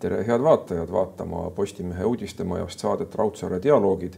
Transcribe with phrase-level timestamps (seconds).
[0.00, 4.14] tere, head vaatajad, vaatama Postimehe uudistemajast saadet Raudsaare dialoogid.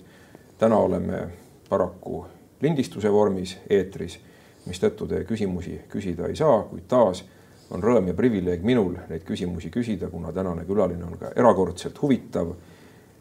[0.58, 1.28] täna oleme
[1.68, 2.26] paraku
[2.60, 4.20] lindistuse vormis eetris,
[4.66, 7.24] mistõttu te küsimusi küsida ei saa, kuid taas
[7.70, 12.54] on rõõm ja privileeg minul neid küsimusi küsida, kuna tänane külaline on ka erakordselt huvitav.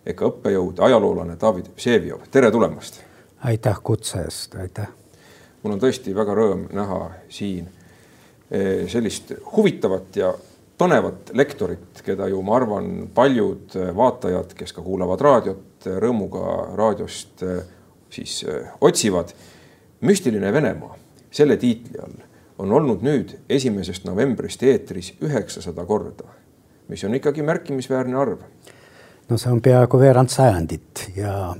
[0.06, 3.02] EKA õppejõud, ajaloolane David Vseviov, tere tulemast.
[3.44, 4.88] aitäh kutse eest, aitäh.
[5.64, 7.70] mul on tõesti väga rõõm näha siin
[8.52, 10.34] eh, sellist huvitavat ja
[10.82, 17.46] põnevat lektorit, keda ju ma arvan, paljud vaatajad, kes ka kuulavad raadiot, rõõmuga raadiost
[18.12, 18.42] siis
[18.82, 19.36] otsivad.
[20.02, 20.98] müstiline Venemaa
[21.32, 22.20] selle tiitli all
[22.62, 26.28] on olnud nüüd esimesest novembrist eetris üheksasada korda,
[26.92, 28.44] mis on ikkagi märkimisväärne arv.
[29.30, 31.56] no see on peaaegu veerand sajandit ja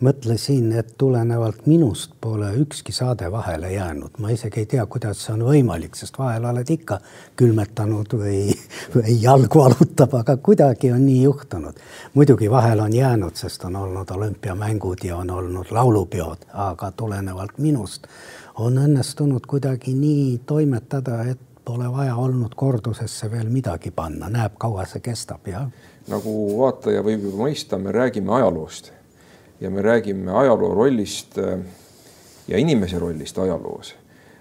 [0.00, 5.32] mõtlesin, et tulenevalt minust pole ükski saade vahele jäänud, ma isegi ei tea, kuidas see
[5.34, 7.00] on võimalik, sest vahel oled ikka
[7.36, 8.42] külmetanud või,
[8.94, 11.80] või jalg valutab, aga kuidagi on nii juhtunud.
[12.14, 18.06] muidugi vahel on jäänud, sest on olnud olümpiamängud ja on olnud laulupeod, aga tulenevalt minust
[18.54, 24.86] on õnnestunud kuidagi nii toimetada, et pole vaja olnud kordusesse veel midagi panna, näeb, kaua
[24.86, 25.66] see kestab ja.
[26.08, 28.92] nagu vaataja võib juba mõista, me räägime ajaloost
[29.60, 31.58] ja me räägime ajaloo rollist äh,
[32.48, 33.94] ja inimese rollist ajaloos.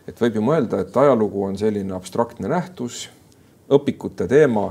[0.08, 3.10] et võib ju mõelda, et ajalugu on selline abstraktne nähtus,
[3.68, 4.70] õpikute teema,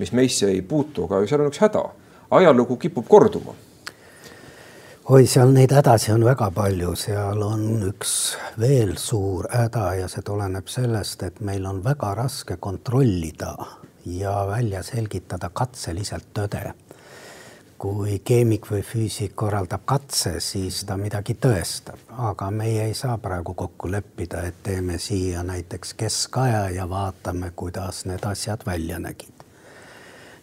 [0.00, 1.84] mis meisse ei puutu, aga seal on üks häda.
[2.30, 3.54] ajalugu kipub korduma.
[5.08, 8.14] oi, seal neid hädasid on väga palju, seal on üks
[8.60, 13.54] veel suur häda ja see tuleneb sellest, et meil on väga raske kontrollida
[14.04, 16.72] ja välja selgitada katseliselt tõde
[17.78, 23.54] kui keemik või füüsik korraldab katse, siis ta midagi tõestab, aga meie ei saa praegu
[23.54, 29.44] kokku leppida, et teeme siia näiteks keskaja ja vaatame, kuidas need asjad välja nägid.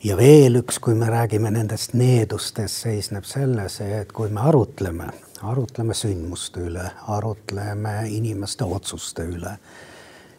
[0.03, 5.09] ja veel üks, kui me räägime nendest needustest, seisneb selles, et kui me arutleme,
[5.41, 9.57] arutleme sündmuste üle, arutleme inimeste otsuste üle,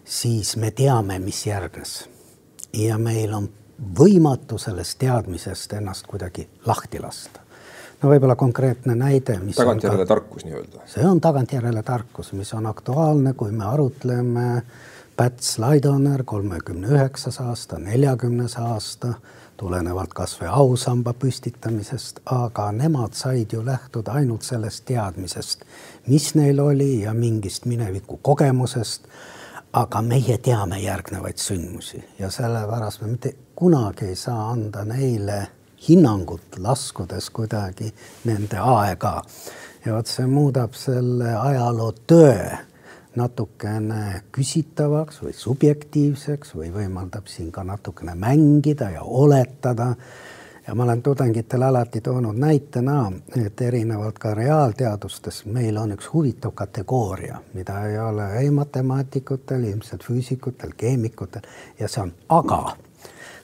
[0.05, 2.09] siis me teame, mis järgnes.
[2.73, 3.51] ja meil on
[3.99, 7.41] võimatu sellest teadmisest ennast kuidagi lahti lasta.
[8.03, 10.15] no võib-olla konkreetne näide, mis tagantjärele ta...
[10.15, 10.85] tarkus nii-öelda.
[10.87, 14.63] see on tagantjärele tarkus, mis on aktuaalne, kui me arutleme
[15.17, 19.15] Päts Laidoner kolmekümne üheksas aasta, neljakümnes aasta,
[19.57, 25.65] tulenevalt kasvõi ausamba püstitamisest, aga nemad said ju lähtuda ainult sellest teadmisest,
[26.07, 29.09] mis neil oli ja mingist mineviku kogemusest
[29.73, 35.47] aga meie teame järgnevaid sündmusi ja sellepärast me mitte kunagi ei saa anda neile
[35.89, 37.95] hinnangut, laskudes kuidagi
[38.25, 39.23] nende aega.
[39.85, 42.59] ja vot see muudab selle ajaloo tõe
[43.17, 49.95] natukene küsitavaks või subjektiivseks või võimaldab siin ka natukene mängida ja oletada
[50.67, 53.13] ja ma olen tudengitele alati toonud näitena,
[53.47, 60.05] et erinevalt ka reaalteadustes meil on üks huvitav kategooria, mida ei ole ei matemaatikutel, ilmselt
[60.05, 61.47] füüsikutel, keemikutel
[61.79, 62.77] ja see on aga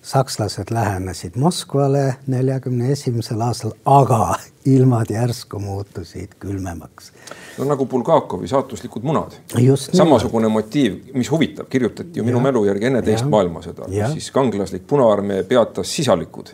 [0.03, 4.35] sakslased lähenesid Moskvale neljakümne esimesel aastal, aga
[4.67, 7.13] ilmad järsku muutusid külmemaks.
[7.59, 9.33] no nagu Bulgakovi saatuslikud munad.
[9.79, 12.43] samasugune motiiv, mis huvitab, kirjutati ju minu ja.
[12.43, 13.03] mälu järgi enne ja.
[13.03, 16.51] teist maailmasõda, kus siis kangelaslik Punaarmee peatas sisalikud.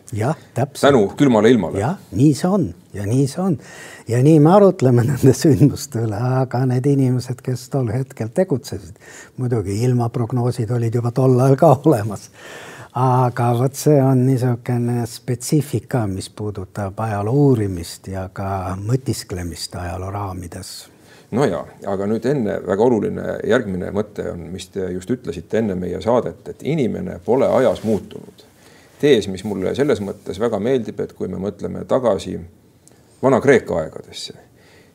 [0.81, 1.81] tänu külmale ilmale.
[1.81, 3.59] jah, nii see on ja nii see on
[4.09, 8.97] ja nii me arutleme nende sündmuste üle, aga need inimesed, kes tol hetkel tegutsesid,
[9.37, 12.29] muidugi ilmaprognoosid olid juba tol ajal ka olemas
[12.95, 20.89] aga vot see on niisugune spetsiifika, mis puudutab ajaloo uurimist ja ka mõtisklemist ajaloo raamides.
[21.31, 25.75] no ja, aga nüüd enne väga oluline järgmine mõte on, mis te just ütlesite enne
[25.75, 28.45] meie saadet, et inimene pole ajas muutunud.
[29.01, 32.39] tees, mis mulle selles mõttes väga meeldib, et kui me mõtleme tagasi
[33.23, 34.35] Vana-Kreeka aegadesse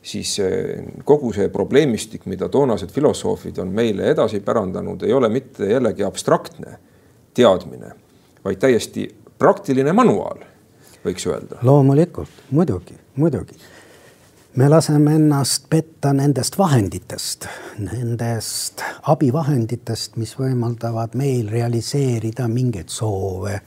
[0.04, 0.36] siis
[1.04, 6.76] kogu see probleemistik, mida toonased filosoofid on meile edasi pärandanud, ei ole mitte jällegi abstraktne
[7.34, 7.92] teadmine,
[8.44, 9.08] vaid täiesti
[9.38, 10.44] praktiline manuaal,
[11.04, 11.58] võiks öelda.
[11.62, 13.54] loomulikult, muidugi, muidugi.
[14.56, 17.46] me laseme ennast petta nendest vahenditest,
[17.78, 23.60] nendest abivahenditest, mis võimaldavad meil realiseerida mingeid soove,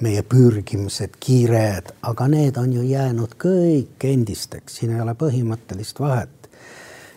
[0.00, 6.39] meie pürgimised, kiired, aga need on ju jäänud kõik endisteks, siin ei ole põhimõttelist vahet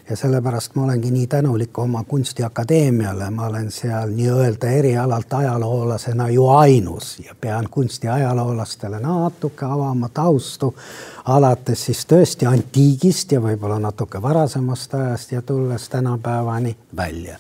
[0.09, 6.47] ja sellepärast ma olengi nii tänulik oma kunstiakadeemiale, ma olen seal nii-öelda erialalt ajaloolasena ju
[6.47, 10.75] ainus ja pean kunstiajaloolastele natuke avama taustu,
[11.25, 17.37] alates siis tõesti antiigist ja võib-olla natuke varasemast ajast ja tulles tänapäevani välja.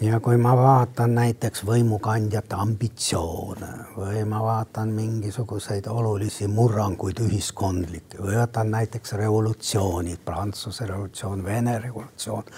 [0.00, 8.34] Ja kui ma vaatan näiteks võimukandjate ambitsioone või ma vaatan mingisuguseid olulisi murranguid ühiskondlikke või
[8.40, 12.50] võtan näiteks revolutsioonid, Prantsuse revolutsioon, Vene revolutsioon,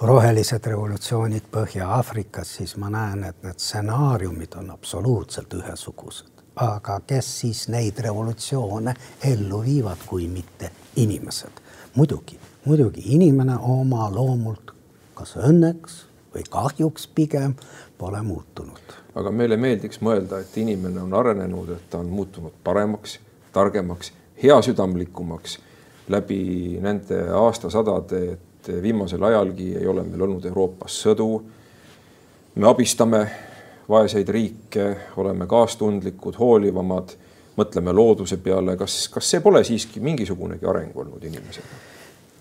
[0.00, 6.28] rohelised revolutsioonid Põhja-Aafrikas, siis ma näen, et need stsenaariumid on absoluutselt ühesugused.
[6.56, 8.94] aga kes siis neid revolutsioone
[9.24, 11.60] ellu viivad, kui mitte inimesed?
[11.94, 14.72] muidugi, muidugi inimene oma loomult
[15.14, 17.54] kas õnneks või kahjuks pigem
[17.98, 18.96] pole muutunud.
[19.14, 23.18] aga meile meeldiks mõelda, et inimene on arenenud, et ta on muutunud paremaks,
[23.52, 24.12] targemaks,
[24.42, 25.58] heasüdamlikumaks
[26.08, 31.42] läbi nende aastasadade, et viimasel ajalgi ei ole meil olnud Euroopas sõdu.
[32.54, 33.30] me abistame
[33.88, 37.14] vaeseid riike, oleme kaastundlikud, hoolivamad,
[37.56, 41.80] mõtleme looduse peale, kas, kas see pole siiski mingisugunegi areng olnud inimesega?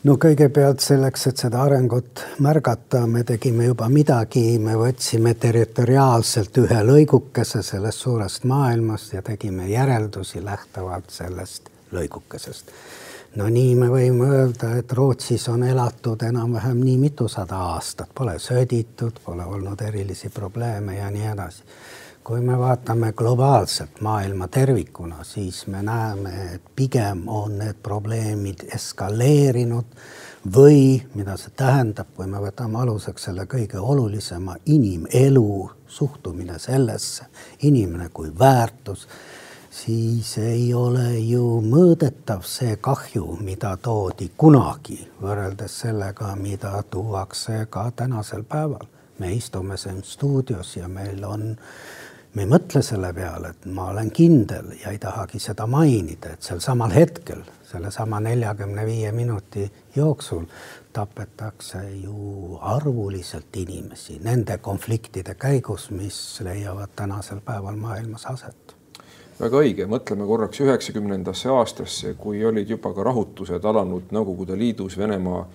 [0.03, 6.79] No kõigepealt selleks, et seda arengut märgata, me tegime juba midagi, me võtsime territoriaalselt ühe
[6.87, 12.73] lõigukese sellest suurest maailmast ja tegime järeldusi lähtuvalt sellest lõigukesest.
[13.35, 19.21] no nii me võime öelda, et Rootsis on elatud enam-vähem nii mitusada aastat, pole sööditud,
[19.25, 21.63] pole olnud erilisi probleeme ja nii edasi
[22.23, 29.85] kui me vaatame globaalselt maailma tervikuna, siis me näeme, et pigem on need probleemid eskaleerinud
[30.55, 37.25] või mida see tähendab, kui me võtame aluseks selle kõige olulisema inimelu, suhtumine sellesse,
[37.61, 39.07] inimene kui väärtus,
[39.69, 47.91] siis ei ole ju mõõdetav see kahju, mida toodi kunagi võrreldes sellega, mida tuuakse ka
[47.95, 48.87] tänasel päeval.
[49.21, 52.00] me istume siin stuudios ja meil on äh,
[52.33, 56.45] me ei mõtle selle peale, et ma olen kindel ja ei tahagi seda mainida, et
[56.45, 60.45] sel samal hetkel, sellesama neljakümne viie minuti jooksul
[60.93, 68.75] tapetakse ju arvuliselt inimesi nende konfliktide käigus, mis leiavad tänasel päeval maailmas aset.
[69.41, 75.45] Väga õige, mõtleme korraks üheksakümnendasse aastasse, kui olid juba ka rahutused alanud Nõukogude Liidus, Venemaa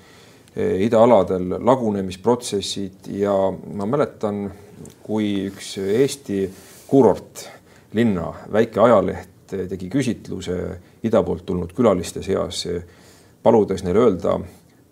[0.56, 4.48] eh, idaaladel lagunemisprotsessid ja ma mäletan,
[5.02, 6.44] kui üks Eesti
[6.86, 10.56] kuurortlinna väike ajaleht tegi küsitluse
[11.06, 12.64] ida poolt tulnud külaliste seas,
[13.42, 14.38] paludes neile öelda,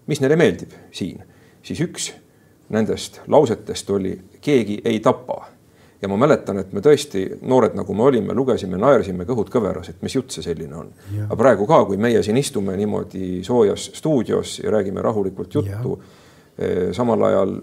[0.06, 1.22] mis neile meeldib siin,
[1.62, 2.12] siis üks
[2.74, 5.48] nendest lausetest oli keegi ei tapa.
[6.02, 10.02] ja ma mäletan, et me tõesti noored, nagu me olime, lugesime, naersime, kõhud kõveras, et
[10.04, 10.90] mis jutt see selline on.
[11.24, 16.00] aga praegu ka, kui meie siin istume niimoodi soojas stuudios ja räägime rahulikult juttu,
[16.58, 17.56] eh, samal ajal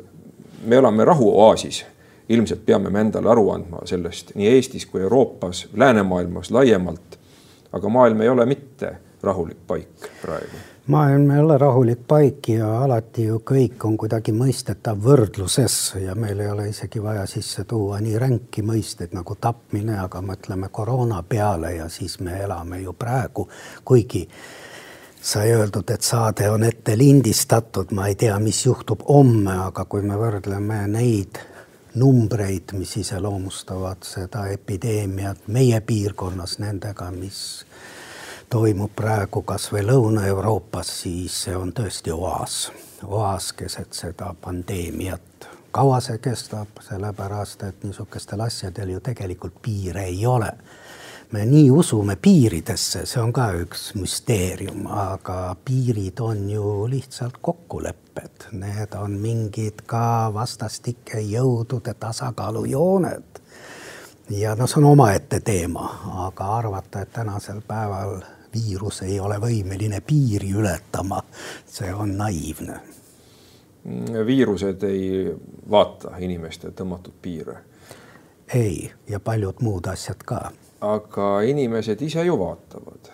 [0.65, 1.85] me elame rahuoaasis
[2.31, 7.19] ilmselt peame me endale aru andma sellest nii Eestis kui Euroopas, läänemaailmas laiemalt.
[7.71, 10.57] aga maailm ei ole mitte rahulik paik praegu.
[10.87, 16.39] maailm ei ole rahulik paik ja alati ju kõik on kuidagi mõistetav võrdluses ja meil
[16.39, 21.75] ei ole isegi vaja sisse tuua nii ränki mõisteid nagu tapmine, aga mõtleme koroona peale
[21.75, 23.47] ja siis me elame ju praegu,
[23.85, 24.27] kuigi
[25.21, 30.01] sai öeldud, et saade on ette lindistatud, ma ei tea, mis juhtub homme, aga kui
[30.01, 31.37] me võrdleme neid
[31.95, 37.65] numbreid, mis iseloomustavad seda epideemiat meie piirkonnas nendega, mis
[38.49, 42.71] toimub praegu kas või Lõuna-Euroopas, siis see on tõesti oas,
[43.03, 45.47] oas keset seda pandeemiat.
[45.71, 50.51] kaua see kestab, sellepärast et niisugustel asjadel ju tegelikult piire ei ole
[51.31, 58.49] me nii usume piiridesse, see on ka üks müsteerium, aga piirid on ju lihtsalt kokkulepped,
[58.51, 63.39] need on mingid ka vastastike jõudude tasakaalujooned.
[64.29, 65.87] ja noh, see on omaette teema,
[66.27, 68.19] aga arvata, et tänasel päeval
[68.53, 71.21] viirus ei ole võimeline piiri ületama,
[71.65, 72.79] see on naiivne.
[74.25, 75.31] viirused ei
[75.69, 77.55] vaata inimeste tõmmatud piire.
[78.53, 83.11] ei, ja paljud muud asjad ka aga inimesed ise ju vaatavad.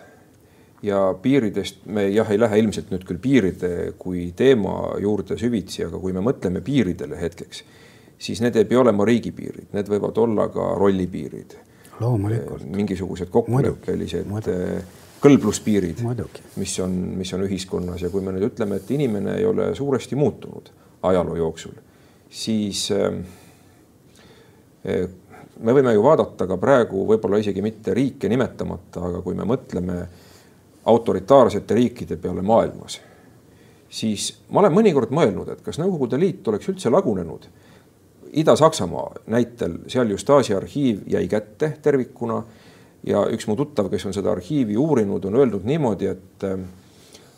[0.82, 5.98] ja piiridest me jah, ei lähe ilmselt nüüd küll piiride kui teema juurde süvitsi, aga
[5.98, 7.64] kui me mõtleme piiridele hetkeks,
[8.18, 11.56] siis need ei pea olema riigipiirid, need võivad olla ka rollipiirid.
[11.98, 12.64] loomulikult.
[12.70, 14.30] mingisugused kokkuleppelised
[15.18, 16.04] kõlbluspiirid,
[16.62, 20.16] mis on, mis on ühiskonnas ja kui me nüüd ütleme, et inimene ei ole suuresti
[20.16, 20.70] muutunud
[21.02, 21.74] ajaloo jooksul,
[22.30, 23.18] siis äh,
[25.60, 29.98] me võime ju vaadata ka praegu võib-olla isegi mitte riike nimetamata, aga kui me mõtleme
[30.88, 32.98] autoritaarsete riikide peale maailmas,
[33.90, 37.48] siis ma olen mõnikord mõelnud, et kas Nõukogude Liit oleks üldse lagunenud.
[38.38, 42.42] Ida-Saksamaa näitel, seal ju Stasi arhiiv jäi kätte tervikuna
[43.08, 46.58] ja üks mu tuttav, kes on seda arhiivi uurinud, on öeldud niimoodi, et eh,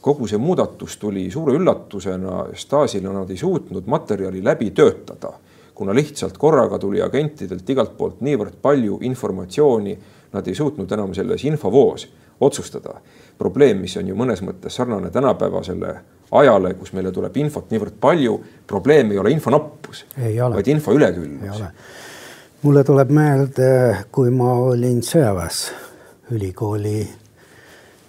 [0.02, 5.32] kogu see muudatus tuli suure üllatusena Stasile, nad ei suutnud materjali läbi töötada
[5.80, 9.94] kuna lihtsalt korraga tuli agentidelt igalt poolt niivõrd palju informatsiooni,
[10.36, 12.04] nad ei suutnud enam selles infovoos
[12.40, 13.00] otsustada.
[13.38, 15.94] probleem, mis on ju mõnes mõttes sarnane tänapäevasele
[16.36, 18.34] ajale, kus meile tuleb infot niivõrd palju,
[18.66, 21.62] probleem ei ole info nappus, vaid info ülekülmus.
[22.62, 23.70] mulle tuleb meelde,
[24.12, 25.62] kui ma olin sõjaväes
[26.30, 27.08] ülikooli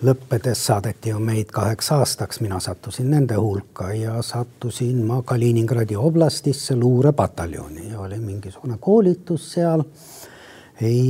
[0.03, 6.75] lõppedes saadeti ju meid kaheks aastaks, mina sattusin nende hulka ja sattusin ma Kaliningradi oblastisse
[6.75, 9.84] luurepataljoni ja oli mingisugune koolitus seal.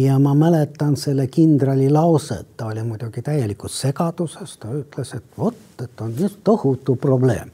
[0.03, 5.55] ja ma mäletan selle kindrali lauset, ta oli muidugi täielikus segaduses, ta ütles, et vot,
[5.83, 7.51] et on just tohutu probleem.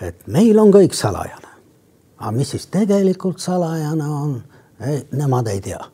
[0.00, 1.48] et meil on kõik salajane.
[2.18, 4.42] aga mis siis tegelikult salajane on,
[5.12, 5.84] nemad ei tea.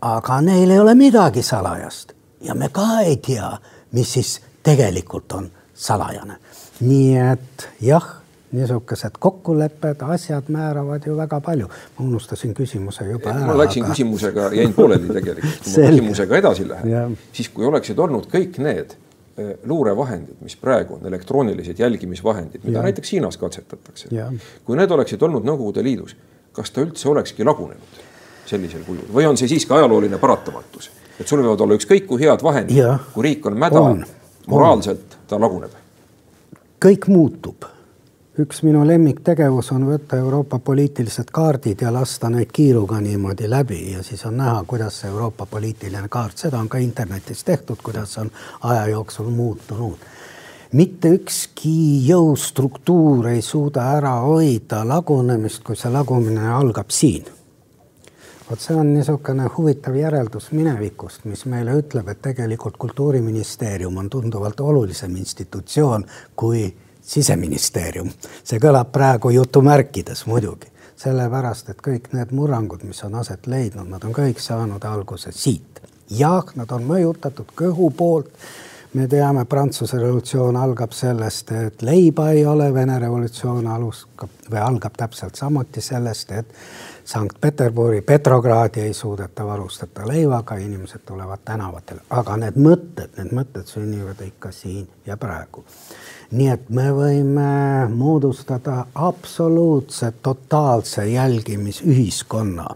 [0.00, 3.50] aga neil ei ole midagi salajast ja me ka ei tea,
[3.92, 6.36] mis siis tegelikult on salajane.
[6.80, 8.06] nii et jah,
[8.52, 11.68] niisugused kokkulepped, asjad määravad ju väga palju.
[11.98, 13.46] ma unustasin küsimuse juba ära.
[13.46, 13.92] ma läksin aga...
[13.92, 18.94] küsimusega, jäin pooleli tegelikult, kui ma küsimusega edasi lähen, siis kui oleksid olnud kõik need
[19.36, 22.86] eh, luurevahendid, mis praegu on elektroonilised jälgimisvahendid, mida ja.
[22.88, 24.08] näiteks Hiinas katsetatakse.
[24.64, 26.16] kui need oleksid olnud Nõukogude Liidus,
[26.52, 28.02] kas ta üldse olekski lagunenud
[28.46, 30.90] sellisel kujul või on see siiski ajalooline paratamatus?
[31.22, 32.82] Et sul võivad olla ükskõik kui head vahendid,
[33.14, 33.82] kui riik on mäda,
[34.50, 35.78] moraalselt ta laguneb.
[36.82, 37.68] kõik muutub.
[38.42, 44.02] üks minu lemmiktegevus on võtta Euroopa poliitilised kaardid ja lasta neid kiiruga niimoodi läbi ja
[44.02, 48.30] siis on näha, kuidas see Euroopa poliitiline kaart, seda on ka internetis tehtud, kuidas on
[48.62, 49.98] aja jooksul muutunud
[50.72, 57.28] mitte ükski jõustruktuur ei suuda ära hoida lagunemist, kui see lagumine algab siin
[58.52, 64.60] vot see on niisugune huvitav järeldus minevikust, mis meile ütleb, et tegelikult Kultuuriministeerium on tunduvalt
[64.60, 66.04] olulisem institutsioon
[66.36, 66.66] kui
[67.00, 68.10] siseministeerium.
[68.44, 70.68] see kõlab praegu jutumärkides muidugi,
[71.00, 75.80] sellepärast et kõik need murrangud, mis on aset leidnud, nad on kõik saanud alguse siit.
[76.10, 78.28] jah, nad on mõjutatud kõhu poolt
[78.94, 84.96] me teame, Prantsuse revolutsioon algab sellest, et leiba ei ole, Vene revolutsioon alustab või algab
[84.96, 86.52] täpselt samuti sellest, et
[87.04, 94.20] Sankt-Peterburi, Petrogradi ei suudeta varustada leivaga, inimesed tulevad tänavatele, aga need mõtted, need mõtted sünnivad
[94.26, 95.64] ikka siin ja praegu.
[96.32, 102.66] nii et me võime moodustada absoluutse totaalse jälgimisühiskonna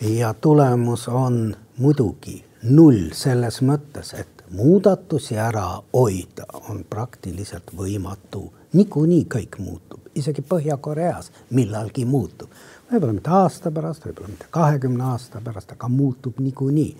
[0.00, 8.52] ja tulemus on muidugi null selles mõttes, et muudatusi ära hoida on praktiliselt võimatu.
[8.72, 12.50] niikuinii kõik muutub, isegi Põhja-Koreas millalgi muutub
[12.92, 16.96] võib-olla mitte aasta pärast, võib-olla mitte kahekümne aasta pärast, aga muutub niikuinii.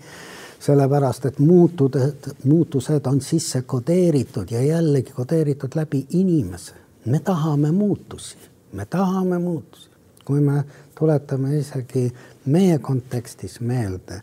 [0.65, 6.73] sellepärast, et muutused, muutused on sisse kodeeritud ja jällegi kodeeritud läbi inimese.
[7.05, 8.37] me tahame muutusi,
[8.73, 9.89] me tahame muutusi.
[10.25, 10.63] kui me
[10.99, 12.13] tuletame isegi
[12.45, 14.21] meie kontekstis meelde,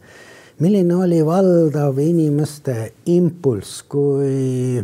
[0.62, 4.83] milline oli valdav inimeste impulss, kui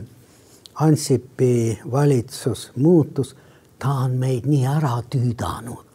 [0.79, 3.35] Ansipi valitsus muutus,
[3.79, 5.89] ta on meid nii ära tüüdanud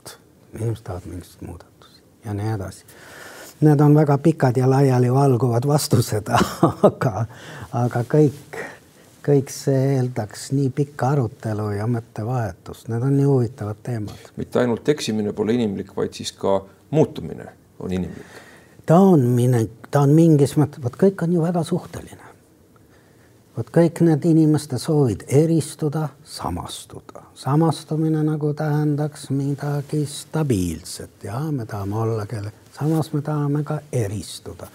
[0.60, 2.86] inimesed tahavad mingisuguseid muudatusi ja nii edasi.
[3.62, 6.30] Need on väga pikad ja laialivalguvad vastused,
[6.90, 7.26] aga,
[7.74, 8.58] aga kõik,
[9.26, 14.32] kõik see eeldaks nii pikka arutelu ja mõttevahetust, need on nii huvitavad teemad.
[14.36, 16.62] mitte ainult eksimine pole inimlik, vaid siis ka
[16.92, 17.48] muutumine
[17.80, 18.42] on inimlik.
[18.86, 22.34] Ta on minek, ta on mingis mõttes, vot kõik on ju väga suhteline
[23.58, 27.24] vot kõik need inimeste soovid eristuda, samastuda.
[27.36, 34.68] samastumine nagu tähendaks midagi stabiilset ja me tahame olla kelle, samas me tahame ka eristuda.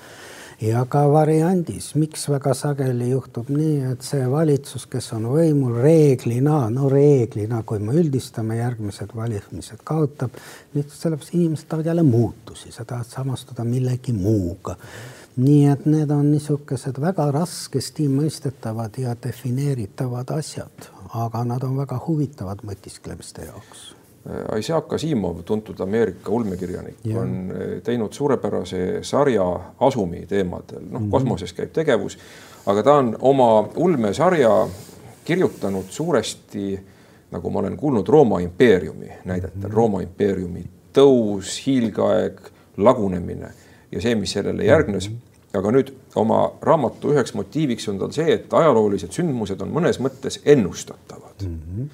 [0.61, 6.65] Ja ka variandis, miks väga sageli juhtub nii, et see valitsus, kes on võimul reeglina,
[6.75, 10.35] no reeglina, kui me üldistame, järgmised valimised kaotab,
[10.75, 14.77] lihtsalt sellepärast inimesed tahavad jälle muutusi, sa tahad samastuda millegi muuga
[15.39, 22.01] nii et need on niisugused väga raskesti mõistetavad ja defineeritavad asjad, aga nad on väga
[22.09, 23.93] huvitavad mõtisklemiste jaoks.
[24.59, 29.45] Isaac Asimov, tuntud Ameerika ulmekirjanik, on eh, teinud suurepärase sarja
[29.81, 31.11] Asumi teemadel, noh mm -hmm.
[31.11, 32.19] kosmoses käib tegevus,
[32.67, 34.69] aga ta on oma ulmesarja
[35.25, 36.81] kirjutanud suuresti,
[37.31, 39.75] nagu ma olen kuulnud, Rooma impeeriumi näidetel mm, -hmm.
[39.75, 42.41] Rooma impeeriumi tõus, hiilgeaeg,
[42.77, 43.49] lagunemine
[43.93, 45.15] ja see, mis sellele järgnes mm.
[45.15, 50.01] -hmm aga nüüd oma raamatu üheks motiiviks on tal see, et ajaloolised sündmused on mõnes
[50.03, 51.55] mõttes ennustatavad mm.
[51.57, 51.89] -hmm.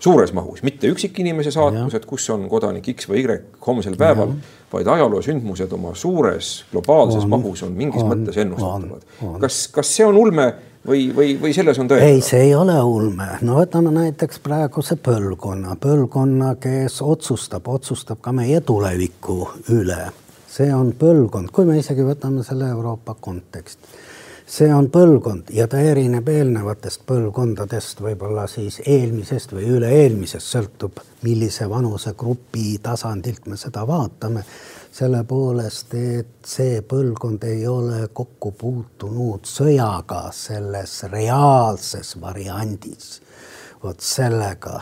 [0.00, 4.32] Suures mahus, mitte üksikinimese saatused, kus on kodanik X või Y homsel päeval,
[4.72, 9.06] vaid ajaloosündmused oma suures globaalses on, mahus on mingis on, mõttes ennustatavad.
[9.42, 10.46] kas, kas see on ulme
[10.86, 12.00] või, või, või selles on tõe?
[12.06, 18.32] ei, see ei ole ulme, no võtame näiteks praeguse põlvkonna, põlvkonna, kes otsustab, otsustab ka
[18.36, 19.42] meie tuleviku
[19.76, 20.04] üle.
[20.50, 24.08] see on põlvkond, kui me isegi võtame selle Euroopa konteksti
[24.50, 31.68] see on põlvkond ja ta erineb eelnevatest põlvkondadest, võib-olla siis eelmisest või üle-eelmisest, sõltub, millise
[31.70, 34.44] vanusegrupi tasandilt me seda vaatame.
[34.90, 43.20] selle poolest, et see põlvkond ei ole kokku puutunud sõjaga selles reaalses variandis.
[43.82, 44.80] vot sellega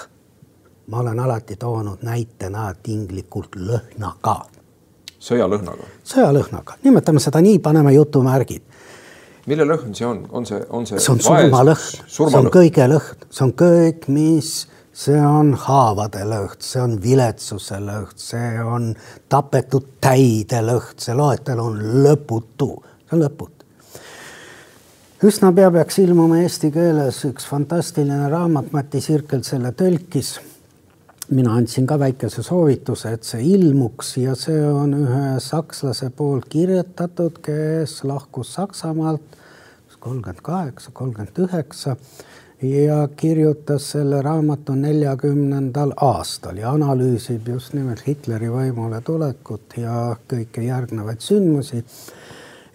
[0.87, 4.47] ma olen alati toonud näitena tinglikult lõhnaga.
[5.21, 5.85] sõjalõhnaga?
[6.05, 8.63] sõjalõhnaga, nimetame seda nii, paneme jutumärgid
[9.49, 11.01] mille lõhn see on, on see, on see?
[11.03, 14.51] see on surmalõhn, see on kõige lõhn, see on kõik, mis,
[15.05, 18.91] see on haavade lõhn, see on viletsuse lõhn, see on
[19.33, 22.73] tapetud täide lõhn, see loetelu on lõputu,
[23.07, 23.55] see on lõputu.
[25.29, 30.37] üsna pea peaks ilmuma eesti keeles üks fantastiline raamat, Mati Sirkelt selle tõlkis
[31.31, 37.43] mina andsin ka väikese soovituse, et see ilmuks ja see on ühe sakslase poolt kirjutatud,
[37.45, 39.37] kes lahkus Saksamaalt
[39.99, 41.97] kolmkümmend kaheksa, kolmkümmend üheksa
[42.63, 50.69] ja kirjutas selle raamatu neljakümnendal aastal ja analüüsib just nimelt Hitleri võimule tulekut ja kõiki
[50.69, 51.85] järgnevaid sündmusi.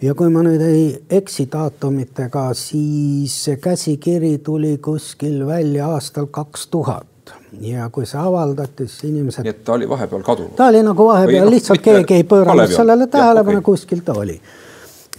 [0.02, 6.66] ja kui ma nüüd ei eksi daatumitega, siis see käsikiri tuli kuskil välja aastal kaks
[6.66, 7.13] tuhat
[7.60, 9.44] ja kui see avaldati, siis inimesed.
[9.46, 10.56] nii et ta oli vahepeal kadunud?
[10.56, 14.40] ta oli nagu vahepeal, no, lihtsalt keegi ei pööranud sellele tähelepanu okay., kuskil ta oli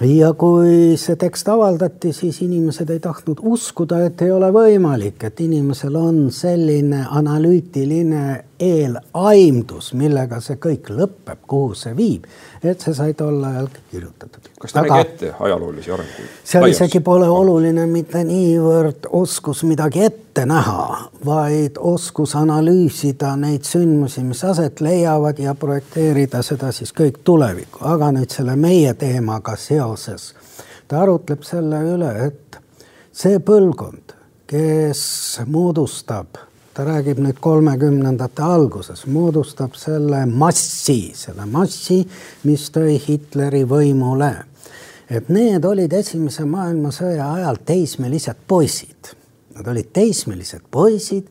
[0.04, 5.39] ja kui see tekst avaldati, siis inimesed ei tahtnud uskuda, et ei ole võimalik, et
[5.39, 8.25] inimesel on selline analüütiline
[8.59, 12.27] eelaimdus, millega see kõik lõpeb, kuhu see viib,
[12.63, 14.50] et see sai tol ajal kirjutatud.
[14.59, 16.38] kas ta nägi ette ajaloolisi arenguid?
[16.43, 24.24] seal isegi pole oluline mitte niivõrd oskus midagi ette näha, vaid oskus analüüsida neid sündmusi,
[24.24, 30.33] mis aset leiavad ja projekteerida seda siis kõik tulevikku, aga nüüd selle meie teemaga seoses
[30.87, 32.59] ta arutleb selle üle, et
[33.15, 34.13] see põlvkond,
[34.50, 35.01] kes
[35.50, 36.45] moodustab
[36.75, 42.01] ta räägib nüüd kolmekümnendate alguses, moodustab selle massi, selle massi,
[42.44, 44.33] mis tõi Hitleri võimule.
[45.09, 49.14] et need olid Esimese maailmasõja ajal teismelised poisid.
[49.55, 51.29] Nad olid teismelised poisid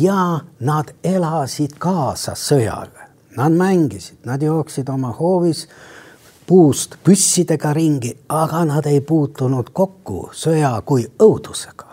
[0.00, 3.06] ja nad elasid kaasa sõjale.
[3.36, 5.66] Nad mängisid, nad jooksid oma hoovis
[6.46, 11.91] puust püssidega ringi, aga nad ei puutunud kokku sõja kui õudusega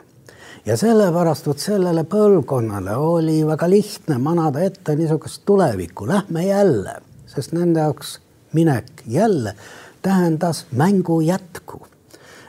[0.65, 6.95] ja sellepärast vot sellele põlvkonnale oli väga lihtne manada ette niisugust tulevikku, lähme jälle,
[7.28, 8.19] sest nende jaoks
[8.54, 9.56] minek jälle
[10.02, 11.88] tähendas mängu jätku.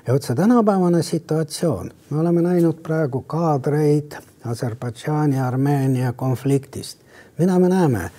[0.07, 6.99] ja vot see tänapäevane situatsioon, me oleme näinud praegu kaadreid Aserbaidžaani Armeenia konfliktist,
[7.39, 8.11] mida me näeme,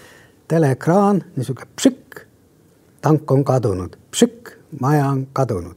[0.48, 2.22] teleekraan, niisugune pšikk,
[3.02, 4.50] tank on kadunud, pšikk,
[4.80, 5.76] maja on kadunud.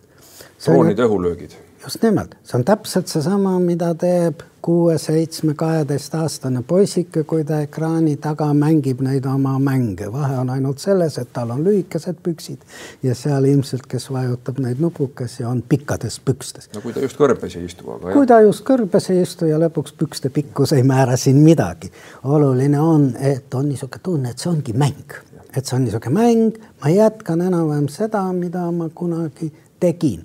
[0.65, 7.45] droonide õhulöögid just nimelt, see on täpselt seesama, mida teeb kuue, seitsme, kaheteistaastane poisike, kui
[7.45, 10.09] ta ekraani taga mängib neid oma mänge.
[10.13, 12.65] vahe on ainult selles, et tal on lühikesed püksid
[13.03, 16.71] ja seal ilmselt, kes vajutab neid nupukesi, on pikkades pükstes.
[16.75, 18.15] no kui ta just kõrbes ei istu, aga.
[18.17, 21.93] kui ta just kõrbes ei istu ja lõpuks pükste pikkus ei määra siin midagi.
[22.25, 25.21] oluline on, et on niisugune tunne, et see ongi mäng,
[25.53, 30.25] et see on niisugune mäng, ma jätkan enam-vähem seda, mida ma kunagi tegin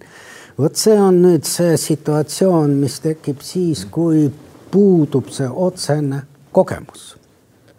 [0.59, 4.27] vot see on nüüd see situatsioon, mis tekib siis, kui
[4.71, 7.15] puudub see otsene kogemus.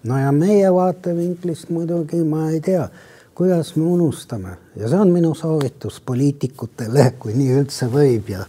[0.05, 2.89] no ja meie vaatevinklist muidugi ma ei tea,
[3.35, 4.57] kuidas me unustame.
[4.77, 8.47] Ja see on minu soovitus poliitikutele, kui nii üldse võib ja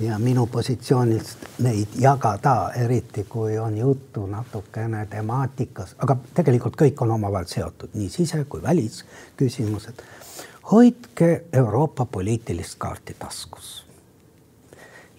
[0.00, 7.16] ja minu positsioonilt neid jagada, eriti kui on juttu natukene temaatikas, aga tegelikult kõik on
[7.16, 10.04] omavahel seotud, nii sise kui välisküsimused
[10.72, 13.84] hoidke Euroopa poliitilist kaarti taskus.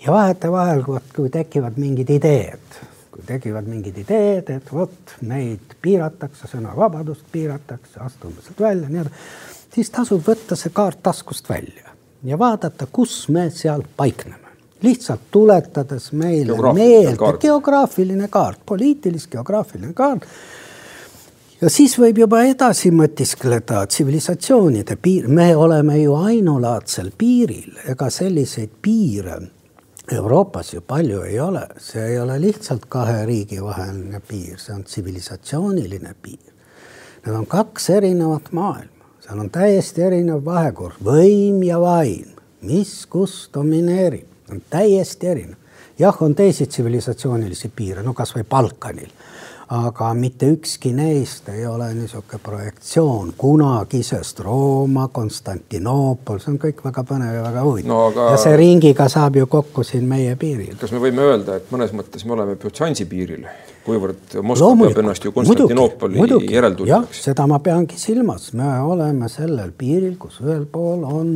[0.05, 0.83] ja vahetevahel,
[1.15, 2.75] kui tekivad mingid ideed,
[3.11, 9.25] kui tekivad mingid ideed, et vot meid piiratakse, sõnavabadust piiratakse, astume sealt välja, nii edasi,
[9.75, 11.91] siis tasub võtta see kaart taskust välja
[12.23, 14.47] ja vaadata, kus me seal paikneme
[14.81, 20.23] lihtsalt tuletades meile meelde geograafiline kaart, poliitilist geograafiline kaart
[21.61, 28.77] ja siis võib juba edasi mõtiskleda tsivilisatsioonide piir, me oleme ju ainulaadsel piiril, ega selliseid
[28.81, 29.39] piire
[30.11, 34.81] Euroopas ju palju ei ole, see ei ole lihtsalt kahe riigi vaheline piir, see on
[34.83, 36.47] tsivilisatsiooniline piir.
[37.25, 42.31] Need on kaks erinevat maailma, seal on täiesti erinev vahekord, võim ja vaim,
[42.65, 45.57] mis kus domineerib, on täiesti erinev.
[45.99, 49.11] jah, on teisi tsivilisatsioonilisi piire, no kasvõi Balkanil
[49.69, 53.33] aga mitte ükski neist ei ole niisugune projektsioon.
[53.37, 57.91] Kunagisest Rooma, Konstantinoopol, see on kõik väga põnev ja väga huvitav.
[57.91, 57.99] No,.
[58.09, 58.31] Aga...
[58.33, 60.73] ja see ringiga saab ju kokku siin meie piiril.
[60.79, 63.45] kas me võime öelda, et mõnes mõttes me oleme Büsansi piiril,
[63.85, 67.21] kuivõrd Moskva peab ennast ju Konstantinoopoli järeltulijaks?
[67.29, 71.35] seda ma peangi silmas, me oleme sellel piiril, kus ühel pool on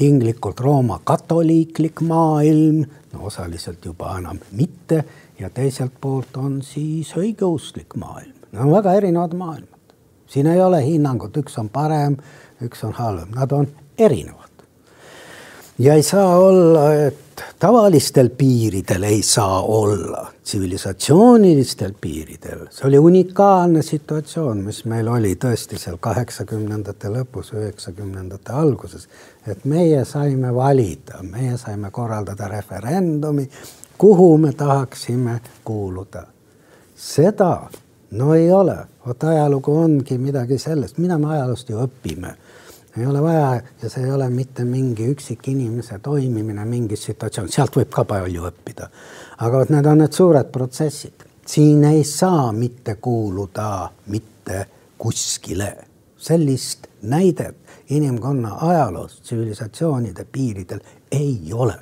[0.00, 2.80] tinglikult Rooma katoliiklik maailm,
[3.12, 5.04] no osaliselt juba enam mitte
[5.44, 8.32] ja teiselt poolt on siis õigeusklik maailm.
[8.52, 9.70] Need on väga erinevad maailmad.
[10.26, 12.16] siin ei ole hinnangut, üks on parem,
[12.64, 14.64] üks on halvem, nad on erinevad.
[15.78, 23.82] ja ei saa olla, et tavalistel piiridel ei saa olla, tsivilisatsioonilistel piiridel, see oli unikaalne
[23.82, 29.08] situatsioon, mis meil oli tõesti seal kaheksakümnendate lõpus, üheksakümnendate alguses,
[29.46, 33.50] et meie saime valida, meie saime korraldada referendumi
[33.98, 36.26] kuhu me tahaksime kuuluda.
[36.94, 37.70] seda
[38.10, 38.76] no ei ole,
[39.06, 42.34] vot ajalugu ongi midagi sellest, mida me ajaloost ju õpime.
[42.98, 47.90] ei ole vaja ja see ei ole mitte mingi üksikinimese toimimine mingis situatsioonis, sealt võib
[47.90, 48.88] ka palju õppida.
[49.38, 54.66] aga vot need on need suured protsessid, siin ei saa mitte kuuluda mitte
[54.98, 55.76] kuskile.
[56.18, 57.56] sellist näidet
[57.90, 60.80] inimkonna ajaloos tsivilisatsioonide piiridel
[61.12, 61.74] ei ole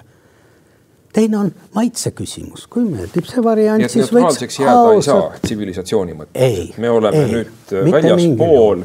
[1.13, 6.79] teine on maitse küsimus, kui meeldib see variant, siis võiks jääda ei saa tsivilisatsiooni mõttes.
[6.81, 8.85] me oleme ei, nüüd väljaspool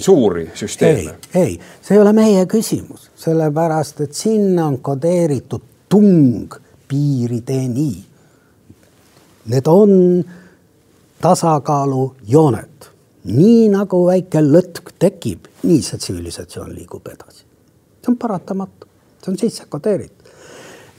[0.00, 1.14] suuri süsteeme.
[1.34, 6.54] ei, see ei ole meie küsimus, sellepärast et sinna on kodeeritud tung
[6.88, 7.90] piirideni.
[9.50, 9.92] Need on
[11.22, 12.90] tasakaalujooned,
[13.30, 17.44] nii nagu väike lõtk tekib, nii see tsivilisatsioon liigub edasi.
[18.00, 18.88] see on paratamatu,
[19.22, 20.19] see on sisse kodeeritud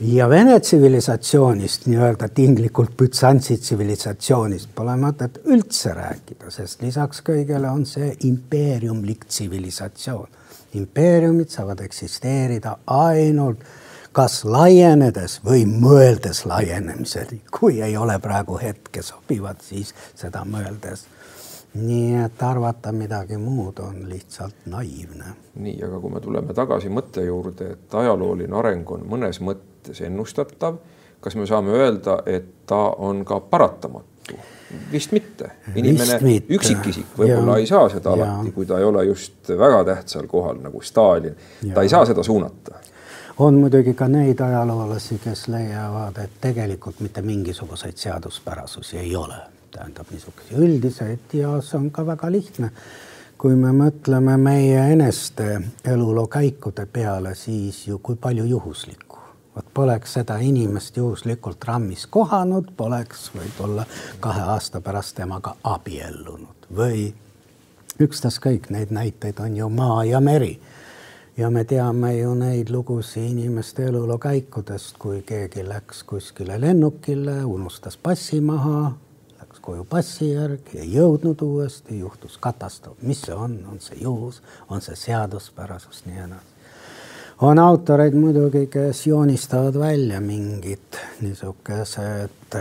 [0.02, 7.86] ja Vene tsivilisatsioonist, nii-öelda tinglikult Bütsantsi tsivilisatsioonist pole mõtet üldse rääkida, sest lisaks kõigele on
[7.86, 10.28] see impeeriumlik tsivilisatsioon.
[10.74, 13.58] impeeriumid saavad eksisteerida ainult
[14.12, 21.06] kas laienedes või mõeldes laienemisel, kui ei ole praegu hetke sobivad, siis seda mõeldes
[21.74, 25.24] nii et arvata midagi muud on lihtsalt naiivne.
[25.54, 30.76] nii, aga kui me tuleme tagasi mõtte juurde, et ajalooline areng on mõnes mõttes ennustatav,
[31.20, 34.08] kas me saame öelda, et ta on ka paratamatu?
[34.92, 36.16] vist mitte, inimene,
[36.48, 38.24] üksikisik võib-olla ei saa seda ja.
[38.24, 41.36] alati, kui ta ei ole just väga tähtsal kohal nagu Stalin,
[41.74, 42.78] ta ei saa seda suunata
[43.38, 49.40] on muidugi ka neid ajaloolasi, kes leiavad, et tegelikult mitte mingisuguseid seaduspärasusi ei ole
[49.72, 52.70] tähendab niisuguseid üldiseid ja see on ka väga lihtne.
[53.42, 59.11] kui me mõtleme meie eneste eluloo käikude peale, siis ju kui palju juhuslikku.
[59.56, 63.86] Vot poleks seda inimest juhuslikult rammis kohanud, poleks võib-olla
[64.20, 66.68] kahe aasta pärast temaga abiellunud.
[66.76, 67.12] Või
[68.00, 70.58] ükstaskõik, neid näiteid on ju maa ja meri.
[71.36, 77.96] Ja me teame ju neid lugusid inimeste eluloo käikudest, kui keegi läks kuskile lennukile, unustas
[77.96, 78.92] passi maha,
[79.62, 84.82] koju passi järgi, ei jõudnud uuesti, juhtus katastroof, mis see on, on see juhus, on
[84.82, 86.51] see seaduspärasus, nii edasi.
[87.42, 92.58] On autoreid muidugi, kes joonistavad välja mingid niisugused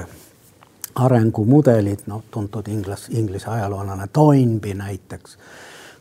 [0.96, 5.38] arengumudelid, noh, tuntud inglas, inglise ajaloolane Toynbee näiteks.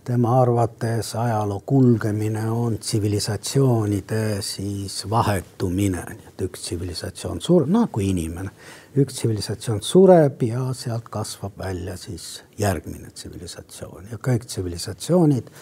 [0.05, 8.51] Tema arvates ajaloo kulgemine on tsivilisatsioonide siis vahetumine, nii et üks tsivilisatsioon sureb, nagu inimene,
[8.97, 14.09] üks tsivilisatsioon sureb ja sealt kasvab välja siis järgmine tsivilisatsioon.
[14.11, 15.53] Ja kõik tsivilisatsioonid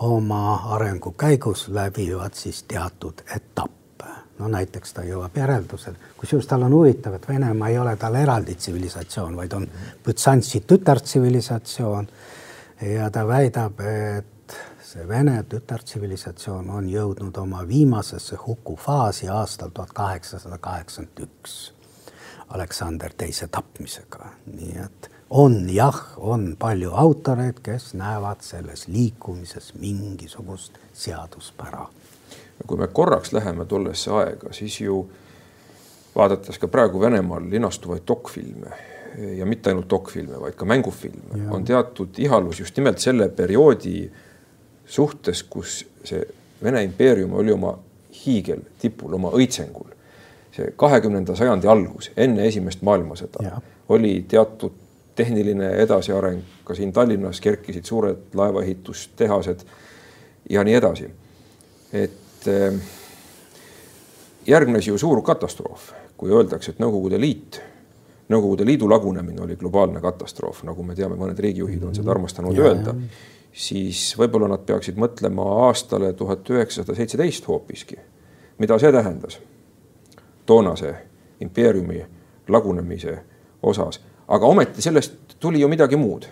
[0.00, 4.04] oma arengu käigus läbivad siis teatud etappe.
[4.38, 8.54] no näiteks ta jõuab järeldusele, kusjuures tal on huvitav, et Venemaa ei ole tal eraldi
[8.54, 9.66] tsivilisatsioon, vaid on
[10.04, 12.08] Bütsantsi tütartsivilisatsioon
[12.80, 20.58] ja ta väidab, et see Vene tütartsivilisatsioon on jõudnud oma viimasesse hukufaasi aastal tuhat kaheksasada
[20.58, 21.60] kaheksakümmend üks
[22.48, 30.78] Aleksander teise tapmisega, nii et on jah, on palju autoreid, kes näevad selles liikumises mingisugust
[30.92, 31.86] seaduspära.
[32.66, 35.10] kui me korraks läheme tollesse aega, siis ju
[36.16, 38.70] vaadates ka praegu Venemaal linastuvaid dokfilme
[39.36, 44.10] ja mitte ainult dokfilme, vaid ka mängufilme, on teatud ihalus just nimelt selle perioodi
[44.86, 46.26] suhtes, kus see
[46.62, 47.78] Vene impeerium oli oma
[48.26, 49.96] hiigeltipul, oma õitsengul.
[50.52, 54.72] see kahekümnenda sajandi algus, enne esimest maailmasõda, oli teatud
[55.20, 59.66] tehniline edasiareng, ka siin Tallinnas kerkisid suured laevaehitustehased
[60.50, 61.10] ja nii edasi.
[61.92, 62.74] et eh,
[64.46, 67.60] järgnes ju suur katastroof, kui öeldakse, et Nõukogude Liit,
[68.30, 72.68] Nõukogude Liidu lagunemine oli globaalne katastroof, nagu me teame, mõned riigijuhid on seda armastanud ja,
[72.70, 72.94] öelda,
[73.52, 77.98] siis võib-olla nad peaksid mõtlema aastale tuhat üheksasada seitseteist hoopiski.
[78.58, 79.40] mida see tähendas
[80.46, 80.94] toonase
[81.40, 82.04] impeeriumi
[82.48, 83.18] lagunemise
[83.62, 86.26] osas, aga ometi sellest tuli ju midagi muud.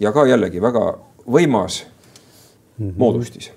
[0.00, 1.84] ja ka jällegi väga võimas
[2.78, 2.94] mm -hmm.
[2.98, 3.50] moodustis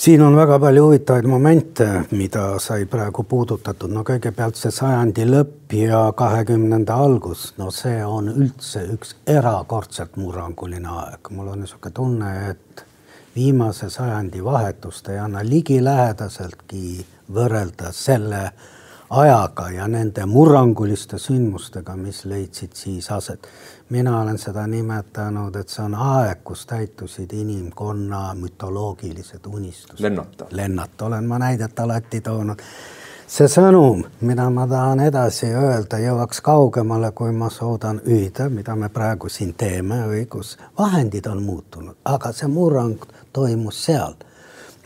[0.00, 5.74] siin on väga palju huvitavaid momente, mida sai praegu puudutatud, no kõigepealt see sajandi lõpp
[5.76, 12.32] ja kahekümnenda algus, no see on üldse üks erakordselt murranguline aeg, mul on niisugune tunne,
[12.54, 12.84] et
[13.36, 17.04] viimase sajandi vahetust ei anna ligilähedaseltki
[17.36, 18.46] võrrelda selle
[19.10, 23.48] ajaga ja nende murranguliste sündmustega, mis leidsid siis aset
[23.90, 30.02] mina olen seda nimetanud, et see on aeg, kus täitusid inimkonna mütoloogilised unistused.
[30.02, 30.46] lennata.
[30.50, 32.62] lennata olen ma näidet alati toonud.
[33.26, 38.88] see sõnum, mida ma tahan edasi öelda, jõuaks kaugemale, kui ma suudan hüüda, mida me
[38.88, 44.14] praegu siin teeme, õigus, vahendid on muutunud, aga see murrang toimus seal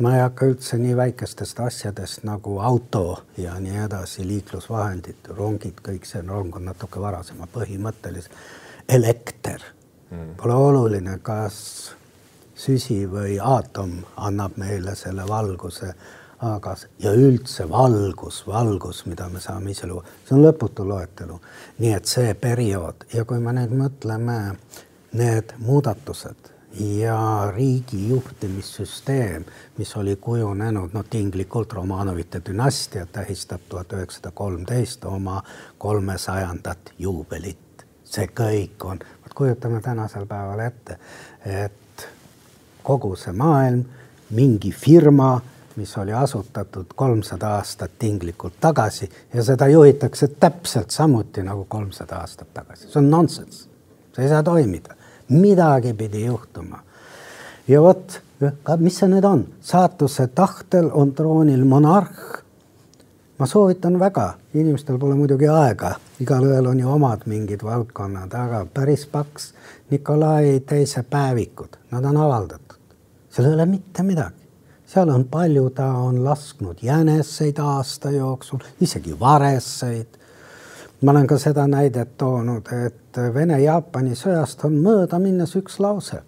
[0.01, 6.09] ma ei hakka üldse nii väikestest asjadest nagu auto ja nii edasi, liiklusvahendid, rongid, kõik
[6.09, 8.35] see rong on natuke varasema põhimõtteliselt
[8.89, 9.63] elekter.
[10.11, 10.35] Mm..
[10.41, 11.57] Pole oluline, kas
[12.59, 15.93] süsi või aatom annab meile selle valguse,
[16.45, 21.39] aga ja üldse valgus, valgus, mida me saame ise luua, see on lõputu loetelu.
[21.79, 23.07] nii et see periood.
[23.15, 24.57] Ja kui me nüüd mõtleme
[25.15, 29.45] need muudatused ja riigi juhtimissüsteem,
[29.79, 35.43] mis oli kujunenud, no tinglikult Romanovite dünastia tähistab tuhat üheksasada kolmteist oma
[35.79, 37.87] kolmesajandat juubelit.
[38.05, 40.99] See kõik on, vot kujutame tänasel päeval ette,
[41.47, 42.07] et
[42.83, 43.85] kogu see maailm,
[44.31, 45.41] mingi firma,
[45.77, 52.55] mis oli asutatud kolmsada aastat tinglikult tagasi ja seda juhitakse täpselt samuti nagu kolmsada aastat
[52.55, 53.67] tagasi, see on nonsenss,
[54.15, 54.95] see ei saa toimida,
[55.29, 56.83] midagi pidi juhtuma.
[57.69, 58.21] ja vot,
[58.79, 62.45] mis see nüüd on, saatuse tahtel on troonil monarh
[63.39, 69.07] ma soovitan väga, inimestel pole muidugi aega, igalühel on ju omad mingid valdkonnad, aga päris
[69.11, 69.53] paks
[69.91, 72.79] Nikolai teise päevikud, nad on avaldatud.
[73.31, 74.47] seal ei ole mitte midagi,
[74.87, 80.21] seal on palju, ta on lasknud jäneseid aasta jooksul, isegi vareseid.
[81.01, 86.23] Ma olen ka seda näidet toonud, et Vene-Jaapani sõjast on mööda minnes üks lause.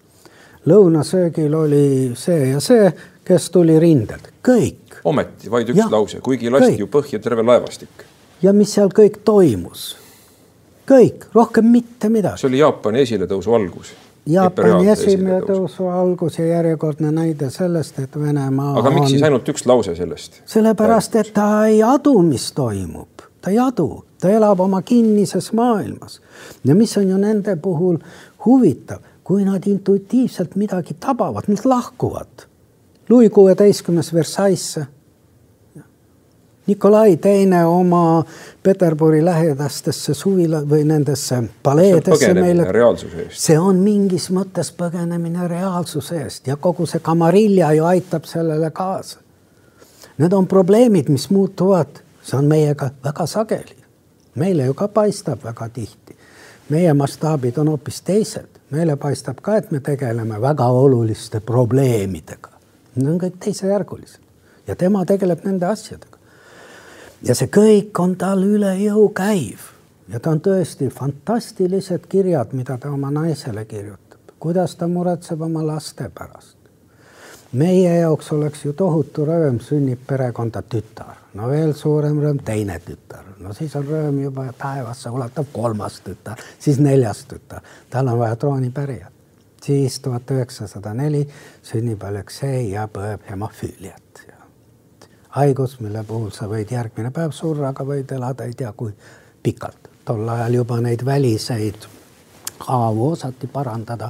[0.67, 2.91] lõunasöögil oli see ja see,
[3.25, 6.81] kes tuli rindelt, kõik ometi vaid üks ja, lause, kuigi lasti kõik.
[6.83, 8.03] ju põhja terve laevastik.
[8.41, 9.95] ja mis seal kõik toimus?
[10.87, 12.41] kõik, rohkem mitte midagi.
[12.41, 13.93] see oli Jaapani esiletõusu algus.
[14.27, 19.11] Jaapani esiletõusu algus ja järjekordne näide sellest, et Venemaa aga miks on...
[19.13, 20.41] siis ainult üks lause sellest?
[20.45, 23.16] sellepärast, et ta ei adu, mis toimub,
[23.47, 26.21] ta ei adu, ta elab oma kinnises maailmas.
[26.65, 27.97] ja mis on ju nende puhul
[28.45, 32.47] huvitav, kui nad intuitiivselt midagi tabavad, nad lahkuvad
[33.09, 34.79] Louis kuueteistkümnes Versailles.
[36.67, 38.25] Nikolai teine oma
[38.63, 42.67] Peterburi lähedastesse suvila või nendesse paleedesse meile.
[43.31, 49.19] see on mingis mõttes põgenemine reaalsuse eest ja kogu see kamarilja ju aitab sellele kaasa.
[50.17, 53.77] Need on probleemid, mis muutuvad, see on meiega väga sageli.
[54.35, 56.17] meile ju ka paistab väga tihti.
[56.69, 62.57] meie mastaabid on hoopis teised, meile paistab ka, et me tegeleme väga oluliste probleemidega
[62.97, 66.17] Need on kõik teisejärgulised ja tema tegeleb nende asjadega.
[67.23, 69.69] ja see kõik on tal üle jõu käiv
[70.09, 75.65] ja ta on tõesti fantastilised kirjad, mida ta oma naisele kirjutab, kuidas ta muretseb oma
[75.65, 76.56] laste pärast.
[77.51, 83.23] Meie jaoks oleks ju tohutu rõõm, sünnib perekonda tütar, no veel suurem rõõm, teine tütar,
[83.39, 88.35] no siis on rõõm juba taevasse ulatav kolmas tütar, siis neljas tütar, tal on vaja
[88.35, 89.17] troonipärijat
[89.67, 91.27] siis tuhat üheksasada neli
[91.63, 94.03] sünnib Aleksei ja põeb hemofüüliat.
[95.29, 98.93] haigus, mille puhul sa võid järgmine päev surra, aga võid elada ei tea kui
[99.43, 99.89] pikalt.
[100.05, 101.87] tol ajal juba neid väliseid
[102.59, 104.09] haavu osati parandada,